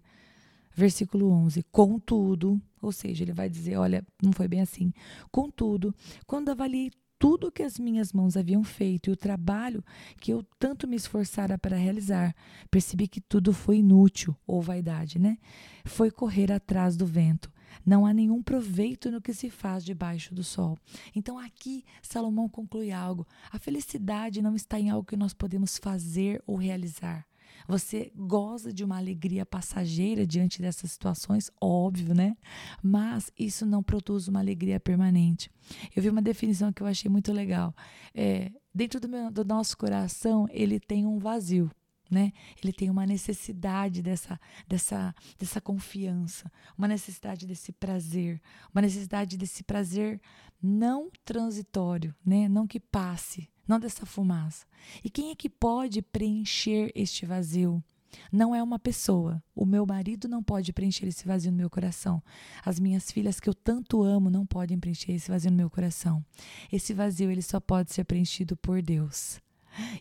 versículo 0.75 1.29
11. 1.29 1.63
Contudo, 1.71 2.61
ou 2.81 2.91
seja, 2.91 3.23
ele 3.23 3.33
vai 3.33 3.49
dizer: 3.49 3.77
olha, 3.77 4.05
não 4.21 4.31
foi 4.31 4.47
bem 4.47 4.61
assim. 4.61 4.93
Contudo, 5.31 5.93
quando 6.25 6.49
avaliei 6.49 6.91
tudo 7.17 7.51
que 7.51 7.63
as 7.63 7.79
minhas 7.79 8.11
mãos 8.11 8.35
haviam 8.35 8.63
feito 8.63 9.09
e 9.09 9.13
o 9.13 9.15
trabalho 9.15 9.83
que 10.19 10.33
eu 10.33 10.43
tanto 10.59 10.87
me 10.87 10.97
esforçara 10.97 11.57
para 11.57 11.77
realizar, 11.77 12.35
percebi 12.69 13.07
que 13.07 13.21
tudo 13.21 13.53
foi 13.53 13.77
inútil, 13.77 14.35
ou 14.45 14.61
vaidade, 14.61 15.19
né? 15.19 15.37
Foi 15.85 16.11
correr 16.11 16.51
atrás 16.51 16.97
do 16.97 17.05
vento. 17.05 17.52
Não 17.85 18.05
há 18.05 18.13
nenhum 18.13 18.41
proveito 18.41 19.11
no 19.11 19.21
que 19.21 19.33
se 19.33 19.49
faz 19.49 19.83
debaixo 19.83 20.33
do 20.33 20.43
sol. 20.43 20.77
Então 21.15 21.37
aqui 21.37 21.83
Salomão 22.01 22.47
conclui 22.47 22.91
algo: 22.91 23.27
a 23.51 23.59
felicidade 23.59 24.41
não 24.41 24.55
está 24.55 24.79
em 24.79 24.89
algo 24.89 25.07
que 25.07 25.17
nós 25.17 25.33
podemos 25.33 25.77
fazer 25.77 26.41
ou 26.45 26.55
realizar. 26.55 27.25
Você 27.67 28.11
goza 28.15 28.73
de 28.73 28.83
uma 28.83 28.97
alegria 28.97 29.45
passageira 29.45 30.27
diante 30.27 30.61
dessas 30.61 30.91
situações, 30.91 31.49
óbvio, 31.61 32.13
né? 32.13 32.35
Mas 32.81 33.31
isso 33.37 33.65
não 33.65 33.81
produz 33.81 34.27
uma 34.27 34.39
alegria 34.39 34.79
permanente. 34.79 35.49
Eu 35.95 36.01
vi 36.01 36.09
uma 36.09 36.21
definição 36.21 36.73
que 36.73 36.81
eu 36.81 36.87
achei 36.87 37.09
muito 37.09 37.31
legal. 37.31 37.73
É, 38.13 38.51
dentro 38.73 38.99
do, 38.99 39.07
meu, 39.07 39.31
do 39.31 39.45
nosso 39.45 39.77
coração, 39.77 40.47
ele 40.51 40.79
tem 40.79 41.05
um 41.05 41.19
vazio. 41.19 41.71
Né? 42.13 42.31
Ele 42.61 42.71
tem 42.71 42.91
uma 42.91 43.07
necessidade 43.07 44.03
dessa, 44.03 44.39
dessa, 44.67 45.15
dessa 45.39 45.59
confiança, 45.59 46.51
uma 46.77 46.87
necessidade 46.87 47.47
desse 47.47 47.71
prazer, 47.71 48.39
uma 48.71 48.83
necessidade 48.83 49.35
desse 49.35 49.63
prazer 49.63 50.21
não 50.61 51.09
transitório, 51.25 52.13
né? 52.23 52.47
Não 52.47 52.67
que 52.67 52.79
passe, 52.79 53.49
não 53.67 53.79
dessa 53.79 54.05
fumaça. 54.05 54.65
E 55.03 55.09
quem 55.09 55.31
é 55.31 55.35
que 55.35 55.49
pode 55.49 56.03
preencher 56.03 56.91
este 56.93 57.25
vazio? 57.25 57.83
Não 58.31 58.53
é 58.53 58.61
uma 58.61 58.77
pessoa. 58.77 59.43
O 59.55 59.65
meu 59.65 59.85
marido 59.85 60.27
não 60.27 60.43
pode 60.43 60.71
preencher 60.71 61.07
esse 61.07 61.25
vazio 61.25 61.51
no 61.51 61.57
meu 61.57 61.69
coração. 61.69 62.21
As 62.63 62.79
minhas 62.79 63.11
filhas 63.11 63.39
que 63.39 63.49
eu 63.49 63.55
tanto 63.55 64.03
amo 64.03 64.29
não 64.29 64.45
podem 64.45 64.79
preencher 64.79 65.13
esse 65.13 65.31
vazio 65.31 65.49
no 65.49 65.57
meu 65.57 65.69
coração. 65.69 66.23
Esse 66.71 66.93
vazio 66.93 67.31
ele 67.31 67.41
só 67.41 67.59
pode 67.59 67.91
ser 67.91 68.03
preenchido 68.03 68.55
por 68.55 68.81
Deus. 68.83 69.41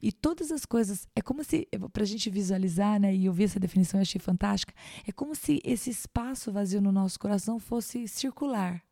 E 0.00 0.12
todas 0.12 0.50
as 0.50 0.64
coisas, 0.64 1.06
é 1.14 1.22
como 1.22 1.42
se, 1.44 1.68
para 1.92 2.02
a 2.02 2.06
gente 2.06 2.28
visualizar, 2.30 3.00
né, 3.00 3.14
e 3.14 3.26
eu 3.26 3.32
vi 3.32 3.44
essa 3.44 3.60
definição 3.60 4.00
e 4.00 4.02
achei 4.02 4.20
fantástica, 4.20 4.74
é 5.06 5.12
como 5.12 5.34
se 5.34 5.60
esse 5.64 5.90
espaço 5.90 6.52
vazio 6.52 6.80
no 6.80 6.92
nosso 6.92 7.18
coração 7.18 7.58
fosse 7.58 8.06
circular, 8.06 8.82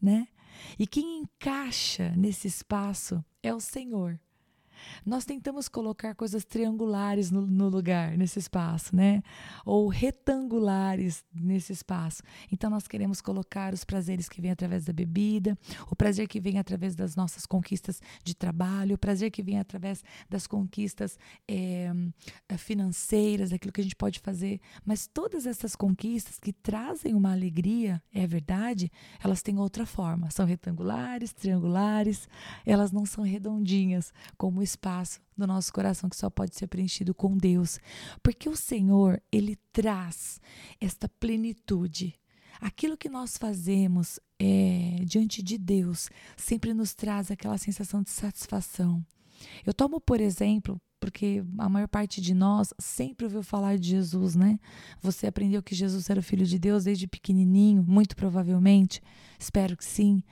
né? 0.00 0.28
E 0.78 0.86
quem 0.86 1.20
encaixa 1.20 2.14
nesse 2.16 2.48
espaço 2.48 3.24
é 3.42 3.54
o 3.54 3.60
Senhor. 3.60 4.18
Nós 5.04 5.24
tentamos 5.24 5.68
colocar 5.68 6.14
coisas 6.14 6.44
triangulares 6.44 7.30
no, 7.30 7.46
no, 7.46 7.68
lugar, 7.68 8.16
nesse 8.16 8.38
espaço, 8.38 8.94
né? 8.94 9.22
Ou 9.64 9.88
retangulares 9.88 11.24
nesse 11.34 11.72
espaço. 11.72 12.22
Então, 12.50 12.70
nós 12.70 12.86
queremos 12.86 13.20
colocar 13.20 13.72
os 13.72 13.84
prazeres 13.84 14.28
que 14.28 14.40
vêm 14.40 14.50
através 14.50 14.84
da 14.84 14.92
bebida, 14.92 15.58
o 15.90 15.96
prazer 15.96 16.28
que 16.28 16.40
vem 16.40 16.58
através 16.58 16.94
das 16.94 17.16
nossas 17.16 17.46
conquistas 17.46 18.00
de 18.22 18.34
trabalho, 18.34 18.94
o 18.94 18.98
prazer 18.98 19.30
que 19.30 19.42
vem 19.42 19.58
através 19.58 20.02
das 20.28 20.46
conquistas 20.46 21.18
é, 21.48 21.92
financeiras, 22.56 23.50
daquilo 23.50 23.72
que 23.72 23.80
a 23.80 23.84
gente 23.84 23.96
pode 23.96 24.20
fazer. 24.20 24.60
Mas 24.84 25.06
todas 25.06 25.46
essas 25.46 25.76
conquistas 25.76 26.38
que 26.38 26.52
trazem 26.52 27.14
uma 27.14 27.32
alegria, 27.32 28.02
é 28.12 28.26
verdade, 28.26 28.90
elas 29.22 29.42
têm 29.42 29.58
outra 29.58 29.86
forma. 29.86 30.30
São 30.30 30.46
retangulares, 30.46 31.32
triangulares, 31.32 32.28
elas 32.64 32.92
não 32.92 33.06
são 33.06 33.24
redondinhas, 33.24 34.12
como 34.36 34.62
espaço 34.66 35.20
do 35.36 35.46
nosso 35.46 35.72
coração 35.72 36.10
que 36.10 36.16
só 36.16 36.28
pode 36.28 36.54
ser 36.56 36.66
preenchido 36.66 37.14
com 37.14 37.36
Deus, 37.36 37.78
porque 38.22 38.48
o 38.48 38.56
Senhor, 38.56 39.22
ele 39.32 39.56
traz 39.72 40.40
esta 40.80 41.08
plenitude. 41.08 42.14
Aquilo 42.60 42.96
que 42.96 43.08
nós 43.08 43.36
fazemos 43.36 44.18
é, 44.38 45.02
diante 45.04 45.42
de 45.42 45.58
Deus 45.58 46.10
sempre 46.36 46.72
nos 46.74 46.94
traz 46.94 47.30
aquela 47.30 47.58
sensação 47.58 48.02
de 48.02 48.10
satisfação. 48.10 49.04
Eu 49.64 49.74
tomo, 49.74 50.00
por 50.00 50.20
exemplo, 50.20 50.80
porque 51.00 51.44
a 51.58 51.68
maior 51.68 51.88
parte 51.88 52.20
de 52.20 52.34
nós 52.34 52.72
sempre 52.78 53.26
ouviu 53.26 53.42
falar 53.42 53.78
de 53.78 53.90
Jesus, 53.90 54.34
né? 54.34 54.58
Você 55.00 55.26
aprendeu 55.26 55.62
que 55.62 55.74
Jesus 55.74 56.08
era 56.08 56.20
o 56.20 56.22
Filho 56.22 56.46
de 56.46 56.58
Deus 56.58 56.84
desde 56.84 57.06
pequenininho, 57.06 57.84
muito 57.86 58.16
provavelmente, 58.16 59.02
espero 59.38 59.76
que 59.76 59.84
sim. 59.84 60.22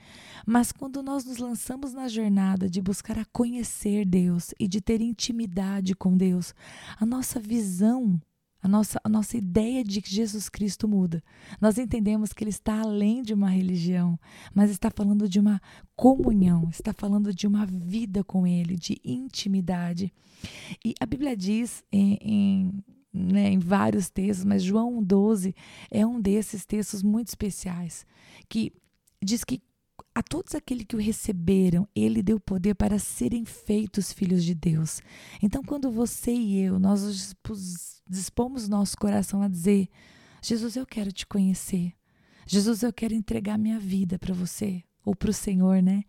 Mas 0.45 0.71
quando 0.71 1.03
nós 1.03 1.25
nos 1.25 1.37
lançamos 1.37 1.93
na 1.93 2.07
jornada 2.07 2.69
de 2.69 2.81
buscar 2.81 3.17
a 3.19 3.25
conhecer 3.25 4.05
Deus 4.05 4.53
e 4.59 4.67
de 4.67 4.81
ter 4.81 5.01
intimidade 5.01 5.95
com 5.95 6.17
Deus, 6.17 6.53
a 6.99 7.05
nossa 7.05 7.39
visão 7.39 8.19
a 8.65 8.67
nossa, 8.67 8.99
a 9.03 9.07
nossa 9.07 9.37
ideia 9.37 9.83
de 9.83 10.01
que 10.01 10.09
Jesus 10.09 10.49
Cristo 10.49 10.87
muda. 10.87 11.23
Nós 11.61 11.77
entendemos 11.77 12.33
que 12.33 12.43
ele 12.43 12.49
está 12.49 12.81
além 12.81 13.21
de 13.21 13.31
uma 13.31 13.47
religião, 13.47 14.19
mas 14.55 14.71
está 14.71 14.89
falando 14.89 15.29
de 15.29 15.39
uma 15.39 15.61
comunhão, 15.95 16.67
está 16.71 16.91
falando 16.91 17.31
de 17.31 17.45
uma 17.45 17.63
vida 17.67 18.23
com 18.23 18.47
ele, 18.47 18.75
de 18.75 18.99
intimidade. 19.05 20.11
E 20.83 20.95
a 20.99 21.05
Bíblia 21.05 21.37
diz 21.37 21.83
em, 21.91 22.17
em 22.19 22.83
né, 23.13 23.51
em 23.51 23.59
vários 23.59 24.09
textos, 24.09 24.43
mas 24.43 24.63
João 24.63 25.01
12 25.03 25.55
é 25.91 26.03
um 26.03 26.19
desses 26.19 26.65
textos 26.65 27.03
muito 27.03 27.27
especiais, 27.27 28.03
que 28.49 28.73
diz 29.23 29.43
que 29.43 29.61
a 30.15 30.23
todos 30.23 30.55
aqueles 30.55 30.85
que 30.85 30.95
o 30.95 30.99
receberam, 30.99 31.85
ele 31.93 32.23
deu 32.23 32.39
poder 32.39 32.73
para 32.73 32.97
serem 32.97 33.43
feitos 33.43 34.13
filhos 34.13 34.45
de 34.45 34.55
Deus. 34.55 35.01
Então, 35.43 35.61
quando 35.61 35.91
você 35.91 36.31
e 36.31 36.57
eu, 36.61 36.79
nós 36.79 37.35
dispomos 38.07 38.69
nosso 38.69 38.97
coração 38.97 39.41
a 39.41 39.49
dizer: 39.49 39.89
Jesus, 40.41 40.77
eu 40.77 40.85
quero 40.85 41.11
te 41.11 41.27
conhecer. 41.27 41.91
Jesus, 42.47 42.81
eu 42.81 42.93
quero 42.93 43.13
entregar 43.13 43.57
minha 43.57 43.77
vida 43.77 44.17
para 44.17 44.33
você, 44.33 44.81
ou 45.03 45.13
para 45.13 45.31
o 45.31 45.33
Senhor, 45.33 45.81
né? 45.83 46.03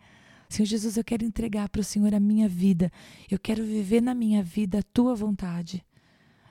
Senhor 0.48 0.66
Jesus, 0.66 0.96
eu 0.96 1.02
quero 1.02 1.24
entregar 1.24 1.68
para 1.68 1.80
o 1.80 1.84
Senhor 1.84 2.14
a 2.14 2.20
minha 2.20 2.48
vida. 2.48 2.92
Eu 3.28 3.40
quero 3.40 3.64
viver 3.64 4.00
na 4.00 4.14
minha 4.14 4.40
vida 4.40 4.78
a 4.78 4.82
tua 4.82 5.16
vontade. 5.16 5.84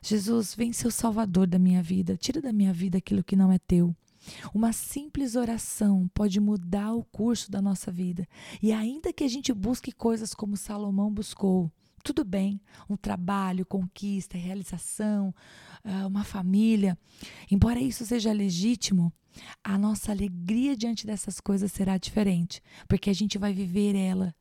Jesus, 0.01 0.53
vem 0.53 0.74
ser 0.74 0.88
o 0.88 0.91
salvador 0.91 1.47
da 1.47 1.57
minha 1.57 1.81
vida. 1.81 2.17
Tira 2.17 2.41
da 2.41 2.51
minha 2.51 2.74
vida 2.74 2.97
aquilo 2.97 3.24
que 3.24 3.35
não 3.35 3.51
é 3.51 3.57
teu. 3.57 3.95
Uma 4.53 4.74
simples 4.74 5.36
oração 5.36 6.10
pode 6.13 6.39
mudar 6.39 6.94
o 6.94 7.03
curso 7.03 7.51
da 7.51 7.62
nossa 7.62 7.91
vida. 7.91 8.27
E 8.62 8.72
ainda 8.72 9.13
que 9.13 9.24
a 9.24 9.27
gente 9.27 9.53
busque 9.53 9.91
coisas 9.91 10.34
como 10.34 10.58
Salomão 10.58 11.12
buscou, 11.12 11.72
tudo 12.03 12.24
bem, 12.24 12.62
um 12.89 12.96
trabalho, 12.96 13.65
conquista, 13.65 14.38
realização, 14.38 15.34
ah, 15.84 16.05
uma 16.05 16.24
família, 16.24 16.98
embora 17.50 17.79
isso 17.79 18.05
seja 18.05 18.32
legítimo, 18.32 19.12
a 19.63 19.77
nossa 19.77 20.12
alegria 20.12 20.77
diante 20.77 21.05
dessas 21.05 21.39
coisas 21.39 21.72
será 21.72 21.98
diferente, 21.98 22.62
porque 22.88 23.10
a 23.10 23.13
gente 23.13 23.38
vai 23.38 23.53
viver 23.53 23.96
ela 23.96 24.34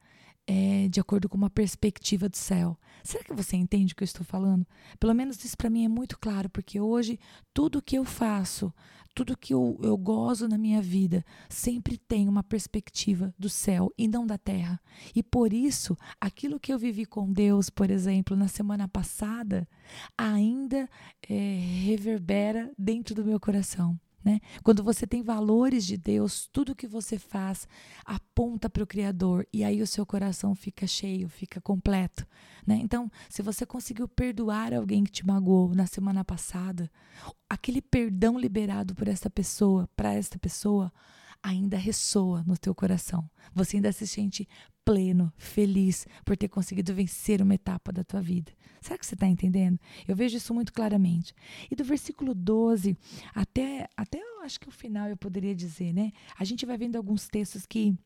é, 0.47 0.89
de 0.89 1.01
acordo 1.01 1.29
com 1.29 1.37
uma 1.37 1.51
perspectiva 1.51 2.29
do 2.29 2.37
céu. 2.37 2.79
Será 3.03 3.25
que 3.25 3.35
você 3.35 3.57
entende 3.57 3.93
o 3.93 3.97
que 3.97 4.03
eu 4.03 4.07
estou 4.07 4.25
falando? 4.25 4.67
Pelo 4.99 5.15
menos 5.15 5.43
isso 5.45 5.57
para 5.57 5.71
mim 5.71 5.85
é 5.85 5.89
muito 5.89 6.19
claro, 6.19 6.49
porque 6.49 6.81
hoje 6.81 7.19
tudo 7.53 7.83
que 7.83 7.97
eu 7.97 8.05
faço, 8.05 8.73
tudo 9.15 9.37
que 9.37 9.55
eu, 9.55 9.79
eu 9.83 9.97
gozo 9.97 10.49
na 10.49 10.59
minha 10.59 10.83
vida 10.83 11.25
sempre 11.49 11.97
tem 11.97 12.29
uma 12.29 12.43
perspectiva 12.43 13.33
do 13.39 13.49
céu 13.49 13.93
e 13.97 14.09
não 14.09 14.27
da 14.27 14.37
terra. 14.37 14.81
E 15.15 15.23
por 15.23 15.53
isso, 15.53 15.97
aquilo 16.21 16.59
que 16.59 16.73
eu 16.73 16.79
vivi 16.79 17.07
com 17.07 17.33
Deus, 17.33 17.71
por 17.71 17.91
exemplo, 17.91 18.37
na 18.37 18.49
semana 18.49 18.89
passada, 18.89 19.69
ainda 20.19 20.89
é, 21.29 21.59
reverbera 21.85 22.73
dentro 22.77 23.15
do 23.15 23.25
meu 23.25 23.39
coração. 23.39 23.99
Né? 24.25 24.40
Quando 24.62 24.83
você 24.83 25.07
tem 25.07 25.23
valores 25.23 25.85
de 25.85 25.99
Deus, 25.99 26.49
tudo 26.50 26.75
que 26.75 26.87
você 26.87 27.19
faz 27.19 27.69
aponta 28.04 28.71
para 28.71 28.83
o 28.83 28.87
Criador 28.87 29.47
e 29.52 29.62
aí 29.62 29.83
o 29.83 29.87
seu 29.87 30.07
coração 30.07 30.54
fica 30.54 30.87
cheio, 30.87 31.28
fica 31.28 31.61
completo. 31.61 32.26
Né? 32.66 32.78
Então, 32.83 33.11
se 33.28 33.43
você 33.43 33.66
conseguiu 33.66 34.09
perdoar 34.09 34.73
alguém 34.73 35.04
que 35.04 35.12
te 35.12 35.26
magoou 35.26 35.75
na 35.75 35.87
semana 35.87 36.25
passada, 36.25 36.90
aquele 37.49 37.83
perdão 37.83 38.38
liberado 38.38 38.95
por 38.95 39.09
essa 39.09 39.28
pessoa, 39.28 39.88
para 39.95 40.14
esta 40.14 40.38
pessoa, 40.38 40.90
ainda 41.43 41.76
ressoa 41.76 42.43
no 42.47 42.57
teu 42.57 42.75
coração. 42.75 43.28
Você 43.54 43.76
ainda 43.76 43.93
se 43.93 44.07
sente 44.07 44.49
pleno, 44.85 45.33
feliz 45.37 46.07
por 46.25 46.37
ter 46.37 46.49
conseguido 46.49 46.95
vencer 46.95 47.41
uma 47.41 47.55
etapa 47.55 47.93
da 47.93 48.05
tua 48.05 48.21
vida. 48.21 48.53
Será 48.81 48.99
que 48.99 49.07
você 49.07 49.14
está 49.14 49.26
entendendo? 49.26 49.79
Eu 50.07 50.14
vejo 50.14 50.37
isso 50.37 50.53
muito 50.53 50.73
claramente. 50.73 51.35
E 51.71 51.75
do 51.75 51.83
versículo 51.83 52.35
12 52.35 52.97
até, 53.35 53.88
até 53.97 54.19
eu 54.19 54.43
acho 54.43 54.61
que 54.61 54.69
o 54.69 54.73
final 54.73 55.09
eu 55.09 55.17
poderia 55.17 55.55
dizer, 55.55 55.95
né? 55.95 56.12
A 56.38 56.45
gente 56.45 56.67
vai 56.67 56.76
vendo 56.76 56.97
alguns 56.97 57.26
textos 57.26 57.64
que 57.64 57.97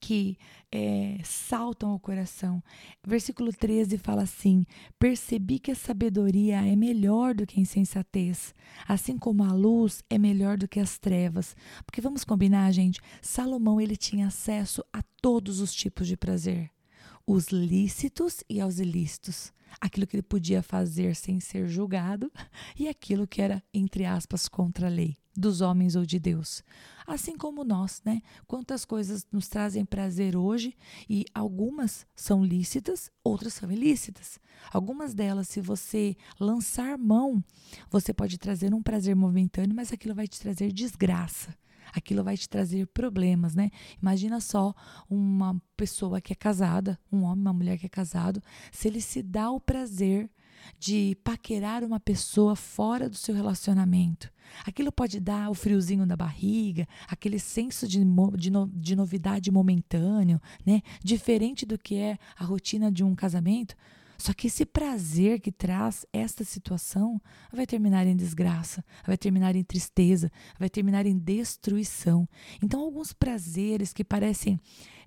que 0.00 0.36
é, 0.70 1.18
saltam 1.24 1.90
ao 1.90 1.98
coração. 1.98 2.62
Versículo 3.06 3.52
13 3.52 3.98
fala 3.98 4.22
assim: 4.22 4.64
Percebi 4.98 5.58
que 5.58 5.70
a 5.70 5.76
sabedoria 5.76 6.66
é 6.66 6.76
melhor 6.76 7.34
do 7.34 7.46
que 7.46 7.58
a 7.58 7.62
insensatez, 7.62 8.54
assim 8.86 9.18
como 9.18 9.42
a 9.42 9.52
luz 9.52 10.02
é 10.08 10.18
melhor 10.18 10.56
do 10.56 10.68
que 10.68 10.80
as 10.80 10.98
trevas. 10.98 11.56
Porque 11.84 12.00
vamos 12.00 12.24
combinar, 12.24 12.70
gente? 12.72 13.00
Salomão 13.22 13.80
ele 13.80 13.96
tinha 13.96 14.26
acesso 14.26 14.84
a 14.92 15.02
todos 15.20 15.60
os 15.60 15.74
tipos 15.74 16.06
de 16.06 16.16
prazer, 16.16 16.70
os 17.26 17.48
lícitos 17.48 18.42
e 18.48 18.60
aos 18.60 18.78
ilícitos. 18.78 19.52
Aquilo 19.80 20.06
que 20.06 20.16
ele 20.16 20.22
podia 20.22 20.62
fazer 20.62 21.14
sem 21.14 21.40
ser 21.40 21.68
julgado 21.68 22.32
e 22.78 22.88
aquilo 22.88 23.26
que 23.26 23.42
era, 23.42 23.62
entre 23.72 24.06
aspas, 24.06 24.48
contra 24.48 24.86
a 24.86 24.90
lei 24.90 25.18
dos 25.38 25.60
homens 25.60 25.94
ou 25.94 26.04
de 26.04 26.18
Deus. 26.18 26.64
Assim 27.06 27.36
como 27.36 27.64
nós, 27.64 28.02
né? 28.04 28.20
Quantas 28.46 28.84
coisas 28.84 29.26
nos 29.30 29.48
trazem 29.48 29.84
prazer 29.84 30.36
hoje 30.36 30.76
e 31.08 31.24
algumas 31.32 32.06
são 32.14 32.44
lícitas, 32.44 33.10
outras 33.22 33.54
são 33.54 33.70
ilícitas. 33.70 34.40
Algumas 34.72 35.14
delas, 35.14 35.48
se 35.48 35.60
você 35.60 36.16
lançar 36.40 36.98
mão, 36.98 37.42
você 37.88 38.12
pode 38.12 38.36
trazer 38.36 38.74
um 38.74 38.82
prazer 38.82 39.14
momentâneo, 39.14 39.74
mas 39.74 39.92
aquilo 39.92 40.14
vai 40.14 40.26
te 40.26 40.40
trazer 40.40 40.72
desgraça. 40.72 41.56
Aquilo 41.94 42.22
vai 42.22 42.36
te 42.36 42.48
trazer 42.48 42.86
problemas, 42.88 43.54
né? 43.54 43.70
Imagina 44.02 44.40
só 44.40 44.74
uma 45.08 45.58
pessoa 45.76 46.20
que 46.20 46.34
é 46.34 46.36
casada, 46.36 46.98
um 47.10 47.22
homem, 47.22 47.40
uma 47.40 47.52
mulher 47.52 47.78
que 47.78 47.86
é 47.86 47.88
casado, 47.88 48.42
se 48.70 48.88
ele 48.88 49.00
se 49.00 49.22
dá 49.22 49.50
o 49.50 49.60
prazer 49.60 50.30
de 50.78 51.16
paquerar 51.22 51.84
uma 51.84 52.00
pessoa 52.00 52.54
fora 52.54 53.08
do 53.08 53.16
seu 53.16 53.34
relacionamento. 53.34 54.30
Aquilo 54.64 54.90
pode 54.90 55.20
dar 55.20 55.50
o 55.50 55.54
friozinho 55.54 56.06
na 56.06 56.16
barriga, 56.16 56.88
aquele 57.06 57.38
senso 57.38 57.86
de, 57.86 58.00
de, 58.36 58.50
no, 58.50 58.66
de 58.68 58.96
novidade 58.96 59.50
momentâneo, 59.50 60.40
né? 60.64 60.82
diferente 61.02 61.66
do 61.66 61.78
que 61.78 61.96
é 61.96 62.18
a 62.36 62.44
rotina 62.44 62.90
de 62.90 63.04
um 63.04 63.14
casamento. 63.14 63.76
Só 64.18 64.32
que 64.32 64.48
esse 64.48 64.66
prazer 64.66 65.38
que 65.38 65.52
traz 65.52 66.04
esta 66.12 66.42
situação 66.42 67.22
vai 67.52 67.64
terminar 67.64 68.04
em 68.04 68.16
desgraça, 68.16 68.84
vai 69.06 69.16
terminar 69.16 69.54
em 69.54 69.62
tristeza, 69.62 70.30
vai 70.58 70.68
terminar 70.68 71.06
em 71.06 71.16
destruição. 71.16 72.28
Então, 72.60 72.80
alguns 72.80 73.12
prazeres 73.12 73.92
que 73.92 74.02
parecem 74.02 74.58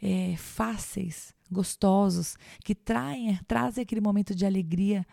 é, 0.02 0.36
fáceis, 0.38 1.36
gostosos, 1.52 2.38
que 2.64 2.74
traem, 2.74 3.38
trazem 3.46 3.82
aquele 3.82 4.00
momento 4.00 4.34
de 4.34 4.46
alegria, 4.46 5.06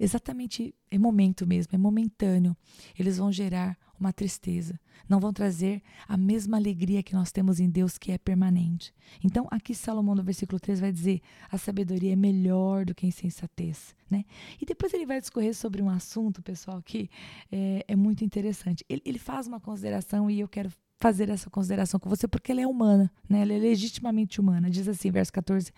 exatamente 0.00 0.74
é 0.90 0.98
momento 0.98 1.46
mesmo, 1.46 1.74
é 1.74 1.78
momentâneo. 1.78 2.56
Eles 2.98 3.18
vão 3.18 3.30
gerar 3.30 3.78
uma 4.00 4.12
tristeza, 4.14 4.80
não 5.06 5.20
vão 5.20 5.30
trazer 5.30 5.82
a 6.08 6.16
mesma 6.16 6.56
alegria 6.56 7.02
que 7.02 7.14
nós 7.14 7.30
temos 7.30 7.60
em 7.60 7.68
Deus, 7.68 7.98
que 7.98 8.10
é 8.10 8.16
permanente. 8.16 8.94
Então, 9.22 9.46
aqui 9.50 9.74
Salomão 9.74 10.14
no 10.14 10.22
versículo 10.22 10.58
3 10.58 10.80
vai 10.80 10.90
dizer: 10.90 11.20
a 11.50 11.58
sabedoria 11.58 12.14
é 12.14 12.16
melhor 12.16 12.86
do 12.86 12.94
que 12.94 13.04
a 13.04 13.08
insensatez. 13.08 13.94
Né? 14.10 14.24
E 14.60 14.64
depois 14.64 14.94
ele 14.94 15.04
vai 15.04 15.20
discorrer 15.20 15.54
sobre 15.54 15.82
um 15.82 15.90
assunto, 15.90 16.42
pessoal, 16.42 16.82
que 16.82 17.10
é, 17.52 17.84
é 17.86 17.94
muito 17.94 18.24
interessante. 18.24 18.84
Ele, 18.88 19.02
ele 19.04 19.18
faz 19.18 19.46
uma 19.46 19.60
consideração 19.60 20.30
e 20.30 20.40
eu 20.40 20.48
quero 20.48 20.70
fazer 21.00 21.30
essa 21.30 21.48
consideração 21.48 21.98
com 21.98 22.10
você 22.10 22.28
porque 22.28 22.52
ela 22.52 22.60
é 22.60 22.66
humana, 22.66 23.10
né? 23.28 23.40
ela 23.40 23.52
é 23.52 23.58
legitimamente 23.58 24.40
humana. 24.40 24.70
Diz 24.70 24.88
assim, 24.88 25.10
verso 25.10 25.32
14: 25.32 25.72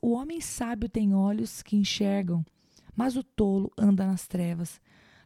O 0.00 0.12
homem 0.12 0.40
sábio 0.40 0.88
tem 0.88 1.14
olhos 1.14 1.62
que 1.62 1.76
enxergam, 1.76 2.44
mas 2.96 3.16
o 3.16 3.22
tolo 3.22 3.70
anda 3.76 4.06
nas 4.06 4.26
trevas. 4.26 4.80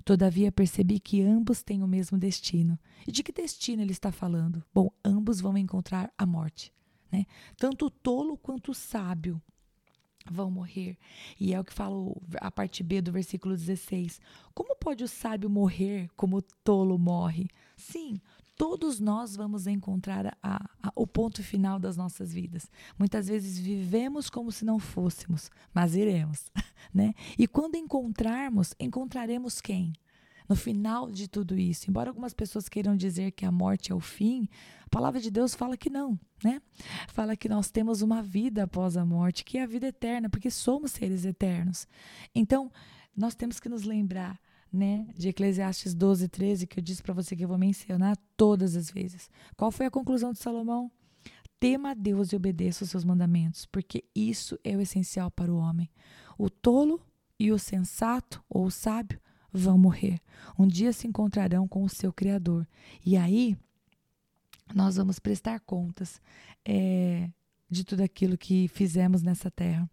Todavia 0.04 0.50
percebi 0.50 0.98
que 0.98 1.22
ambos 1.22 1.62
têm 1.62 1.82
o 1.82 1.88
mesmo 1.88 2.18
destino. 2.18 2.78
E 3.06 3.12
de 3.12 3.22
que 3.22 3.32
destino 3.32 3.82
ele 3.82 3.92
está 3.92 4.10
falando? 4.10 4.64
Bom, 4.74 4.90
ambos 5.04 5.40
vão 5.40 5.56
encontrar 5.56 6.12
a 6.18 6.26
morte. 6.26 6.72
Né? 7.12 7.26
Tanto 7.56 7.86
o 7.86 7.90
tolo 7.90 8.36
quanto 8.36 8.72
o 8.72 8.74
sábio 8.74 9.40
vão 10.30 10.50
morrer. 10.50 10.98
E 11.38 11.54
é 11.54 11.60
o 11.60 11.64
que 11.64 11.72
fala 11.72 11.94
a 12.40 12.50
parte 12.50 12.82
B 12.82 13.00
do 13.00 13.12
versículo 13.12 13.56
16. 13.56 14.20
Como 14.54 14.76
pode 14.76 15.04
o 15.04 15.08
sábio 15.08 15.48
morrer 15.48 16.08
como 16.16 16.38
o 16.38 16.42
tolo 16.42 16.98
morre? 16.98 17.48
Sim, 17.76 18.20
todos 18.60 19.00
nós 19.00 19.34
vamos 19.34 19.66
encontrar 19.66 20.36
a, 20.42 20.62
a, 20.82 20.92
o 20.94 21.06
ponto 21.06 21.42
final 21.42 21.78
das 21.78 21.96
nossas 21.96 22.30
vidas. 22.30 22.70
Muitas 22.98 23.26
vezes 23.26 23.58
vivemos 23.58 24.28
como 24.28 24.52
se 24.52 24.66
não 24.66 24.78
fôssemos, 24.78 25.50
mas 25.72 25.94
iremos, 25.94 26.50
né? 26.92 27.14
E 27.38 27.48
quando 27.48 27.76
encontrarmos, 27.76 28.74
encontraremos 28.78 29.62
quem? 29.62 29.94
No 30.46 30.54
final 30.54 31.10
de 31.10 31.26
tudo 31.26 31.58
isso, 31.58 31.88
embora 31.88 32.10
algumas 32.10 32.34
pessoas 32.34 32.68
queiram 32.68 32.94
dizer 32.94 33.30
que 33.30 33.46
a 33.46 33.50
morte 33.50 33.92
é 33.92 33.94
o 33.94 34.00
fim, 34.00 34.46
a 34.84 34.90
palavra 34.90 35.22
de 35.22 35.30
Deus 35.30 35.54
fala 35.54 35.74
que 35.74 35.88
não, 35.88 36.20
né? 36.44 36.60
Fala 37.08 37.34
que 37.36 37.48
nós 37.48 37.70
temos 37.70 38.02
uma 38.02 38.22
vida 38.22 38.64
após 38.64 38.94
a 38.94 39.06
morte, 39.06 39.42
que 39.42 39.56
é 39.56 39.62
a 39.62 39.66
vida 39.66 39.86
eterna, 39.86 40.28
porque 40.28 40.50
somos 40.50 40.90
seres 40.90 41.24
eternos. 41.24 41.88
Então, 42.34 42.70
nós 43.16 43.34
temos 43.34 43.58
que 43.58 43.70
nos 43.70 43.84
lembrar 43.84 44.38
né, 44.72 45.06
de 45.16 45.28
Eclesiastes 45.28 45.94
12, 45.94 46.28
13, 46.28 46.66
que 46.66 46.78
eu 46.78 46.82
disse 46.82 47.02
para 47.02 47.14
você 47.14 47.34
que 47.34 47.44
eu 47.44 47.48
vou 47.48 47.58
mencionar 47.58 48.16
todas 48.36 48.76
as 48.76 48.90
vezes. 48.90 49.30
Qual 49.56 49.70
foi 49.70 49.86
a 49.86 49.90
conclusão 49.90 50.32
de 50.32 50.38
Salomão? 50.38 50.90
Tema 51.58 51.90
a 51.90 51.94
Deus 51.94 52.32
e 52.32 52.36
obedeça 52.36 52.84
os 52.84 52.90
seus 52.90 53.04
mandamentos, 53.04 53.66
porque 53.66 54.04
isso 54.14 54.58
é 54.64 54.76
o 54.76 54.80
essencial 54.80 55.30
para 55.30 55.52
o 55.52 55.56
homem. 55.56 55.90
O 56.38 56.48
tolo 56.48 57.00
e 57.38 57.52
o 57.52 57.58
sensato 57.58 58.42
ou 58.48 58.66
o 58.66 58.70
sábio 58.70 59.20
vão 59.52 59.76
morrer. 59.76 60.20
Um 60.58 60.66
dia 60.66 60.92
se 60.92 61.06
encontrarão 61.06 61.66
com 61.66 61.82
o 61.82 61.88
seu 61.88 62.12
Criador. 62.12 62.66
E 63.04 63.16
aí 63.16 63.56
nós 64.74 64.96
vamos 64.96 65.18
prestar 65.18 65.60
contas. 65.60 66.20
É, 66.64 67.28
de 67.70 67.84
tudo 67.84 68.02
aquilo 68.02 68.36
que 68.36 68.68
fizemos 68.68 69.22
nessa 69.22 69.50
terra. 69.50 69.88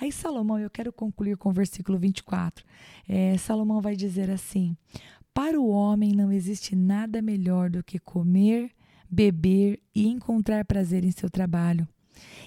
Aí, 0.00 0.10
Salomão, 0.10 0.58
eu 0.58 0.70
quero 0.70 0.92
concluir 0.92 1.36
com 1.36 1.50
o 1.50 1.52
versículo 1.52 1.98
24. 1.98 2.64
É, 3.06 3.36
Salomão 3.36 3.80
vai 3.80 3.94
dizer 3.94 4.30
assim: 4.30 4.76
Para 5.34 5.60
o 5.60 5.68
homem 5.68 6.12
não 6.12 6.32
existe 6.32 6.74
nada 6.74 7.20
melhor 7.20 7.68
do 7.68 7.84
que 7.84 7.98
comer, 7.98 8.70
beber 9.10 9.80
e 9.94 10.06
encontrar 10.08 10.64
prazer 10.64 11.04
em 11.04 11.10
seu 11.10 11.28
trabalho. 11.28 11.86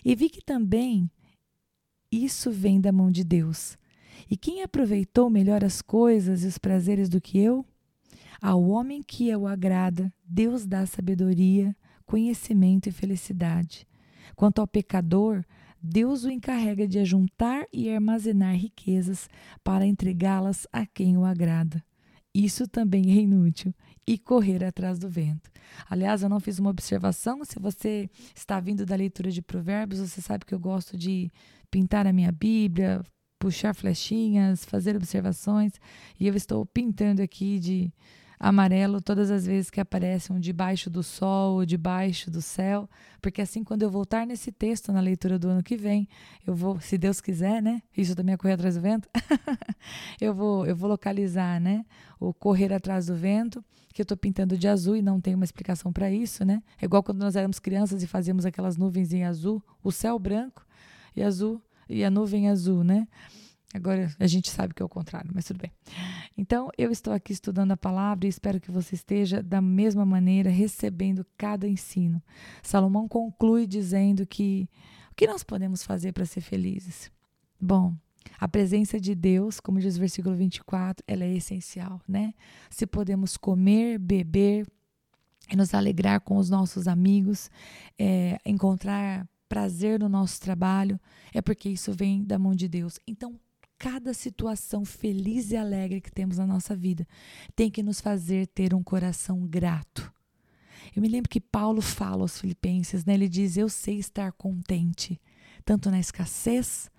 E 0.04 0.16
vi 0.16 0.30
que 0.30 0.42
também 0.42 1.10
isso 2.12 2.52
vem 2.52 2.82
da 2.82 2.92
mão 2.92 3.12
de 3.12 3.24
Deus. 3.24 3.78
E 4.30 4.36
quem 4.36 4.64
aproveitou 4.64 5.30
melhor 5.30 5.64
as 5.64 5.82
coisas 5.82 6.44
e 6.44 6.48
os 6.48 6.58
prazeres 6.58 7.08
do 7.08 7.22
que 7.22 7.38
eu? 7.40 7.66
Ao 8.42 8.62
homem 8.62 9.04
que 9.04 9.34
o 9.36 9.48
agrada, 9.48 10.12
Deus 10.26 10.66
dá 10.66 10.86
sabedoria, 10.86 11.76
conhecimento 12.06 12.90
e 12.90 12.92
felicidade. 12.92 13.88
Quanto 14.36 14.60
ao 14.60 14.68
pecador, 14.68 15.44
Deus 15.82 16.24
o 16.24 16.30
encarrega 16.30 16.88
de 16.88 17.00
ajuntar 17.00 17.66
e 17.74 17.90
armazenar 17.90 18.56
riquezas 18.56 19.28
para 19.64 19.86
entregá-las 19.86 20.68
a 20.72 20.86
quem 20.86 21.18
o 21.18 21.26
agrada. 21.26 21.84
Isso 22.34 22.68
também 22.68 23.12
é 23.12 23.22
inútil 23.22 23.74
e 24.08 24.18
correr 24.18 24.64
atrás 24.64 24.98
do 25.00 25.10
vento. 25.10 25.52
Aliás, 25.90 26.24
eu 26.24 26.30
não 26.30 26.40
fiz 26.40 26.60
uma 26.60 26.70
observação. 26.70 27.44
Se 27.44 27.60
você 27.60 28.10
está 28.36 28.60
vindo 28.60 28.86
da 28.86 28.96
leitura 28.96 29.32
de 29.32 29.42
Provérbios, 29.42 30.00
você 30.00 30.22
sabe 30.22 30.46
que 30.46 30.54
eu 30.54 30.60
gosto 30.60 30.98
de 30.98 31.30
pintar 31.70 32.08
a 32.08 32.14
minha 32.14 32.32
Bíblia, 32.32 33.02
puxar 33.40 33.74
flechinhas, 33.74 34.64
fazer 34.64 34.96
observações, 34.96 35.74
e 36.20 36.28
eu 36.28 36.36
estou 36.36 36.64
pintando 36.64 37.24
aqui 37.24 37.60
de 37.60 37.92
amarelo 38.42 39.00
todas 39.00 39.30
as 39.30 39.46
vezes 39.46 39.70
que 39.70 39.80
aparece 39.80 40.34
um 40.34 40.40
debaixo 40.40 40.90
do 40.90 41.04
sol, 41.04 41.64
debaixo 41.64 42.32
do 42.32 42.42
céu, 42.42 42.90
porque 43.22 43.40
assim 43.40 43.64
quando 43.64 43.84
eu 43.84 43.90
voltar 43.90 44.26
nesse 44.26 44.52
texto 44.52 44.92
na 44.92 45.00
leitura 45.00 45.38
do 45.38 45.48
ano 45.48 45.62
que 45.62 45.78
vem, 45.78 46.10
eu 46.46 46.56
vou, 46.56 46.80
se 46.80 46.98
Deus 46.98 47.22
quiser, 47.22 47.62
né? 47.62 47.84
Isso 47.96 48.16
também 48.16 48.34
é 48.34 48.38
correr 48.38 48.54
atrás 48.54 48.74
do 48.74 48.82
vento. 48.82 49.08
eu 50.20 50.34
vou, 50.34 50.66
eu 50.66 50.76
vou 50.76 50.90
localizar, 50.90 51.62
né? 51.62 51.86
O 52.20 52.34
correr 52.34 52.74
atrás 52.74 53.06
do 53.06 53.16
vento, 53.16 53.64
que 53.94 54.02
eu 54.02 54.04
estou 54.04 54.18
pintando 54.18 54.58
de 54.58 54.68
azul 54.68 54.96
e 54.96 55.04
não 55.04 55.22
tem 55.22 55.36
uma 55.36 55.46
explicação 55.46 55.94
para 55.94 56.10
isso, 56.10 56.44
né? 56.44 56.64
É 56.82 56.86
igual 56.86 57.04
quando 57.04 57.20
nós 57.20 57.36
éramos 57.36 57.60
crianças 57.60 58.02
e 58.02 58.08
fazíamos 58.08 58.44
aquelas 58.44 58.76
nuvens 58.76 59.14
em 59.14 59.24
azul, 59.24 59.62
o 59.84 59.92
céu 59.92 60.18
branco 60.18 60.66
e 61.16 61.22
azul 61.22 61.62
e 61.88 62.04
a 62.04 62.10
nuvem 62.10 62.50
azul, 62.50 62.84
né? 62.84 63.08
Agora 63.74 64.14
a 64.20 64.28
gente 64.28 64.50
sabe 64.50 64.74
que 64.74 64.82
é 64.82 64.86
o 64.86 64.90
contrário, 64.90 65.32
mas 65.34 65.46
tudo 65.46 65.60
bem. 65.60 65.72
Então, 66.38 66.70
eu 66.78 66.92
estou 66.92 67.14
aqui 67.14 67.32
estudando 67.32 67.72
a 67.72 67.78
palavra 67.78 68.26
e 68.26 68.30
espero 68.30 68.60
que 68.60 68.72
você 68.72 68.96
esteja 68.96 69.42
da 69.42 69.62
mesma 69.62 70.06
maneira 70.06 70.50
recebendo 70.50 71.26
cada 71.38 71.68
ensino. 71.68 72.22
Salomão 72.62 73.08
conclui 73.08 73.66
dizendo 73.66 74.26
que 74.26 74.70
o 75.12 75.16
que 75.16 75.28
nós 75.28 75.44
podemos 75.44 75.84
fazer 75.84 76.12
para 76.12 76.26
ser 76.26 76.42
felizes? 76.42 77.10
Bom, 77.60 77.96
a 78.40 78.48
presença 78.48 79.00
de 79.00 79.16
Deus, 79.16 79.60
como 79.60 79.80
diz 79.80 79.96
o 79.96 80.00
versículo 80.00 80.36
24, 80.36 81.04
ela 81.08 81.24
é 81.24 81.34
essencial, 81.34 82.02
né? 82.08 82.34
Se 82.70 82.86
podemos 82.86 83.38
comer, 83.38 84.00
beber, 84.00 84.68
nos 85.56 85.74
alegrar 85.74 86.22
com 86.22 86.38
os 86.38 86.50
nossos 86.50 86.88
amigos, 86.88 87.50
é, 87.98 88.38
encontrar 88.46 89.28
prazer 89.48 90.00
no 90.00 90.08
nosso 90.08 90.40
trabalho, 90.40 91.00
é 91.34 91.42
porque 91.42 91.70
isso 91.70 91.94
vem 91.94 92.24
da 92.24 92.40
mão 92.40 92.56
de 92.56 92.68
Deus. 92.68 93.00
Então, 93.06 93.38
cada 93.82 94.14
situação 94.14 94.86
feliz 94.86 95.50
e 95.50 95.58
alegre 95.58 96.00
que 96.00 96.12
temos 96.12 96.38
na 96.38 96.46
nossa 96.46 96.76
vida 96.76 97.08
tem 97.56 97.72
que 97.72 97.82
nos 97.82 98.00
fazer 98.00 98.46
ter 98.46 98.76
um 98.76 98.84
coração 98.84 99.48
grato. 99.48 100.14
Eu 100.96 101.02
me 101.02 101.08
lembro 101.08 101.28
que 101.28 101.42
Paulo 101.42 101.82
fala 101.82 102.22
aos 102.22 102.40
Filipenses, 102.40 103.04
né? 103.06 103.16
ele 103.16 103.28
diz: 103.28 103.58
Eu 103.58 103.68
sei 103.68 103.98
estar 103.98 104.34
contente, 104.34 105.20
tanto 105.66 105.90
na 105.90 106.00
escassez 106.00 106.92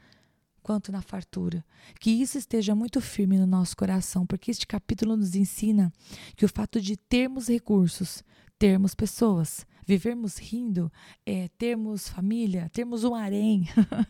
quanto 0.60 0.90
na 0.90 1.00
fartura. 1.00 1.64
Que 2.00 2.10
isso 2.10 2.36
esteja 2.36 2.74
muito 2.74 3.00
firme 3.00 3.38
no 3.38 3.46
nosso 3.46 3.76
coração, 3.76 4.26
porque 4.26 4.50
este 4.50 4.66
capítulo 4.66 5.16
nos 5.16 5.36
ensina 5.36 5.92
que 6.34 6.44
o 6.44 6.48
fato 6.48 6.80
de 6.80 6.96
termos 6.96 7.46
recursos, 7.46 8.24
termos 8.58 8.92
pessoas, 8.92 9.64
vivermos 9.86 10.36
rindo, 10.36 10.90
é, 11.24 11.48
termos 11.56 12.08
família, 12.08 12.68
termos 12.72 13.04
um 13.04 13.14
harém, 13.14 13.68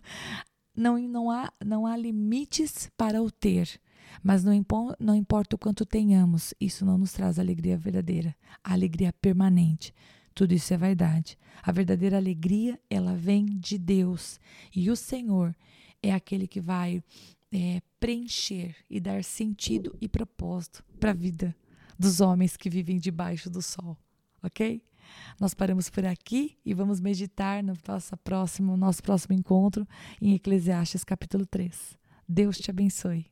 não, 0.76 0.98
não, 0.98 1.30
há, 1.30 1.52
não 1.64 1.86
há 1.86 1.96
limites 1.96 2.90
para 2.96 3.22
o 3.22 3.30
ter. 3.30 3.80
Mas 4.22 4.44
não, 4.44 4.52
impo, 4.52 4.94
não 4.98 5.14
importa 5.14 5.56
o 5.56 5.58
quanto 5.58 5.86
tenhamos, 5.86 6.52
isso 6.60 6.84
não 6.84 6.98
nos 6.98 7.12
traz 7.12 7.38
alegria 7.38 7.76
verdadeira, 7.78 8.34
a 8.62 8.72
alegria 8.72 9.12
permanente. 9.12 9.94
Tudo 10.34 10.52
isso 10.54 10.72
é 10.72 10.76
vaidade. 10.76 11.38
A 11.62 11.70
verdadeira 11.72 12.16
alegria, 12.16 12.78
ela 12.88 13.14
vem 13.14 13.46
de 13.46 13.78
Deus. 13.78 14.40
E 14.74 14.90
o 14.90 14.96
Senhor 14.96 15.54
é 16.02 16.12
aquele 16.12 16.46
que 16.46 16.60
vai 16.60 17.02
é, 17.52 17.82
preencher 18.00 18.74
e 18.88 18.98
dar 18.98 19.22
sentido 19.22 19.96
e 20.00 20.08
propósito 20.08 20.82
para 20.98 21.10
a 21.10 21.14
vida 21.14 21.54
dos 21.98 22.20
homens 22.20 22.56
que 22.56 22.70
vivem 22.70 22.98
debaixo 22.98 23.50
do 23.50 23.60
sol. 23.60 23.96
Ok? 24.42 24.82
Nós 25.40 25.54
paramos 25.54 25.88
por 25.88 26.04
aqui 26.04 26.58
e 26.64 26.74
vamos 26.74 27.00
meditar 27.00 27.62
no 27.62 27.74
nosso 27.86 28.16
próximo, 28.18 28.76
nosso 28.76 29.02
próximo 29.02 29.34
encontro 29.34 29.86
em 30.20 30.34
Eclesiastes 30.34 31.04
capítulo 31.04 31.46
3. 31.46 31.98
Deus 32.28 32.58
te 32.58 32.70
abençoe. 32.70 33.31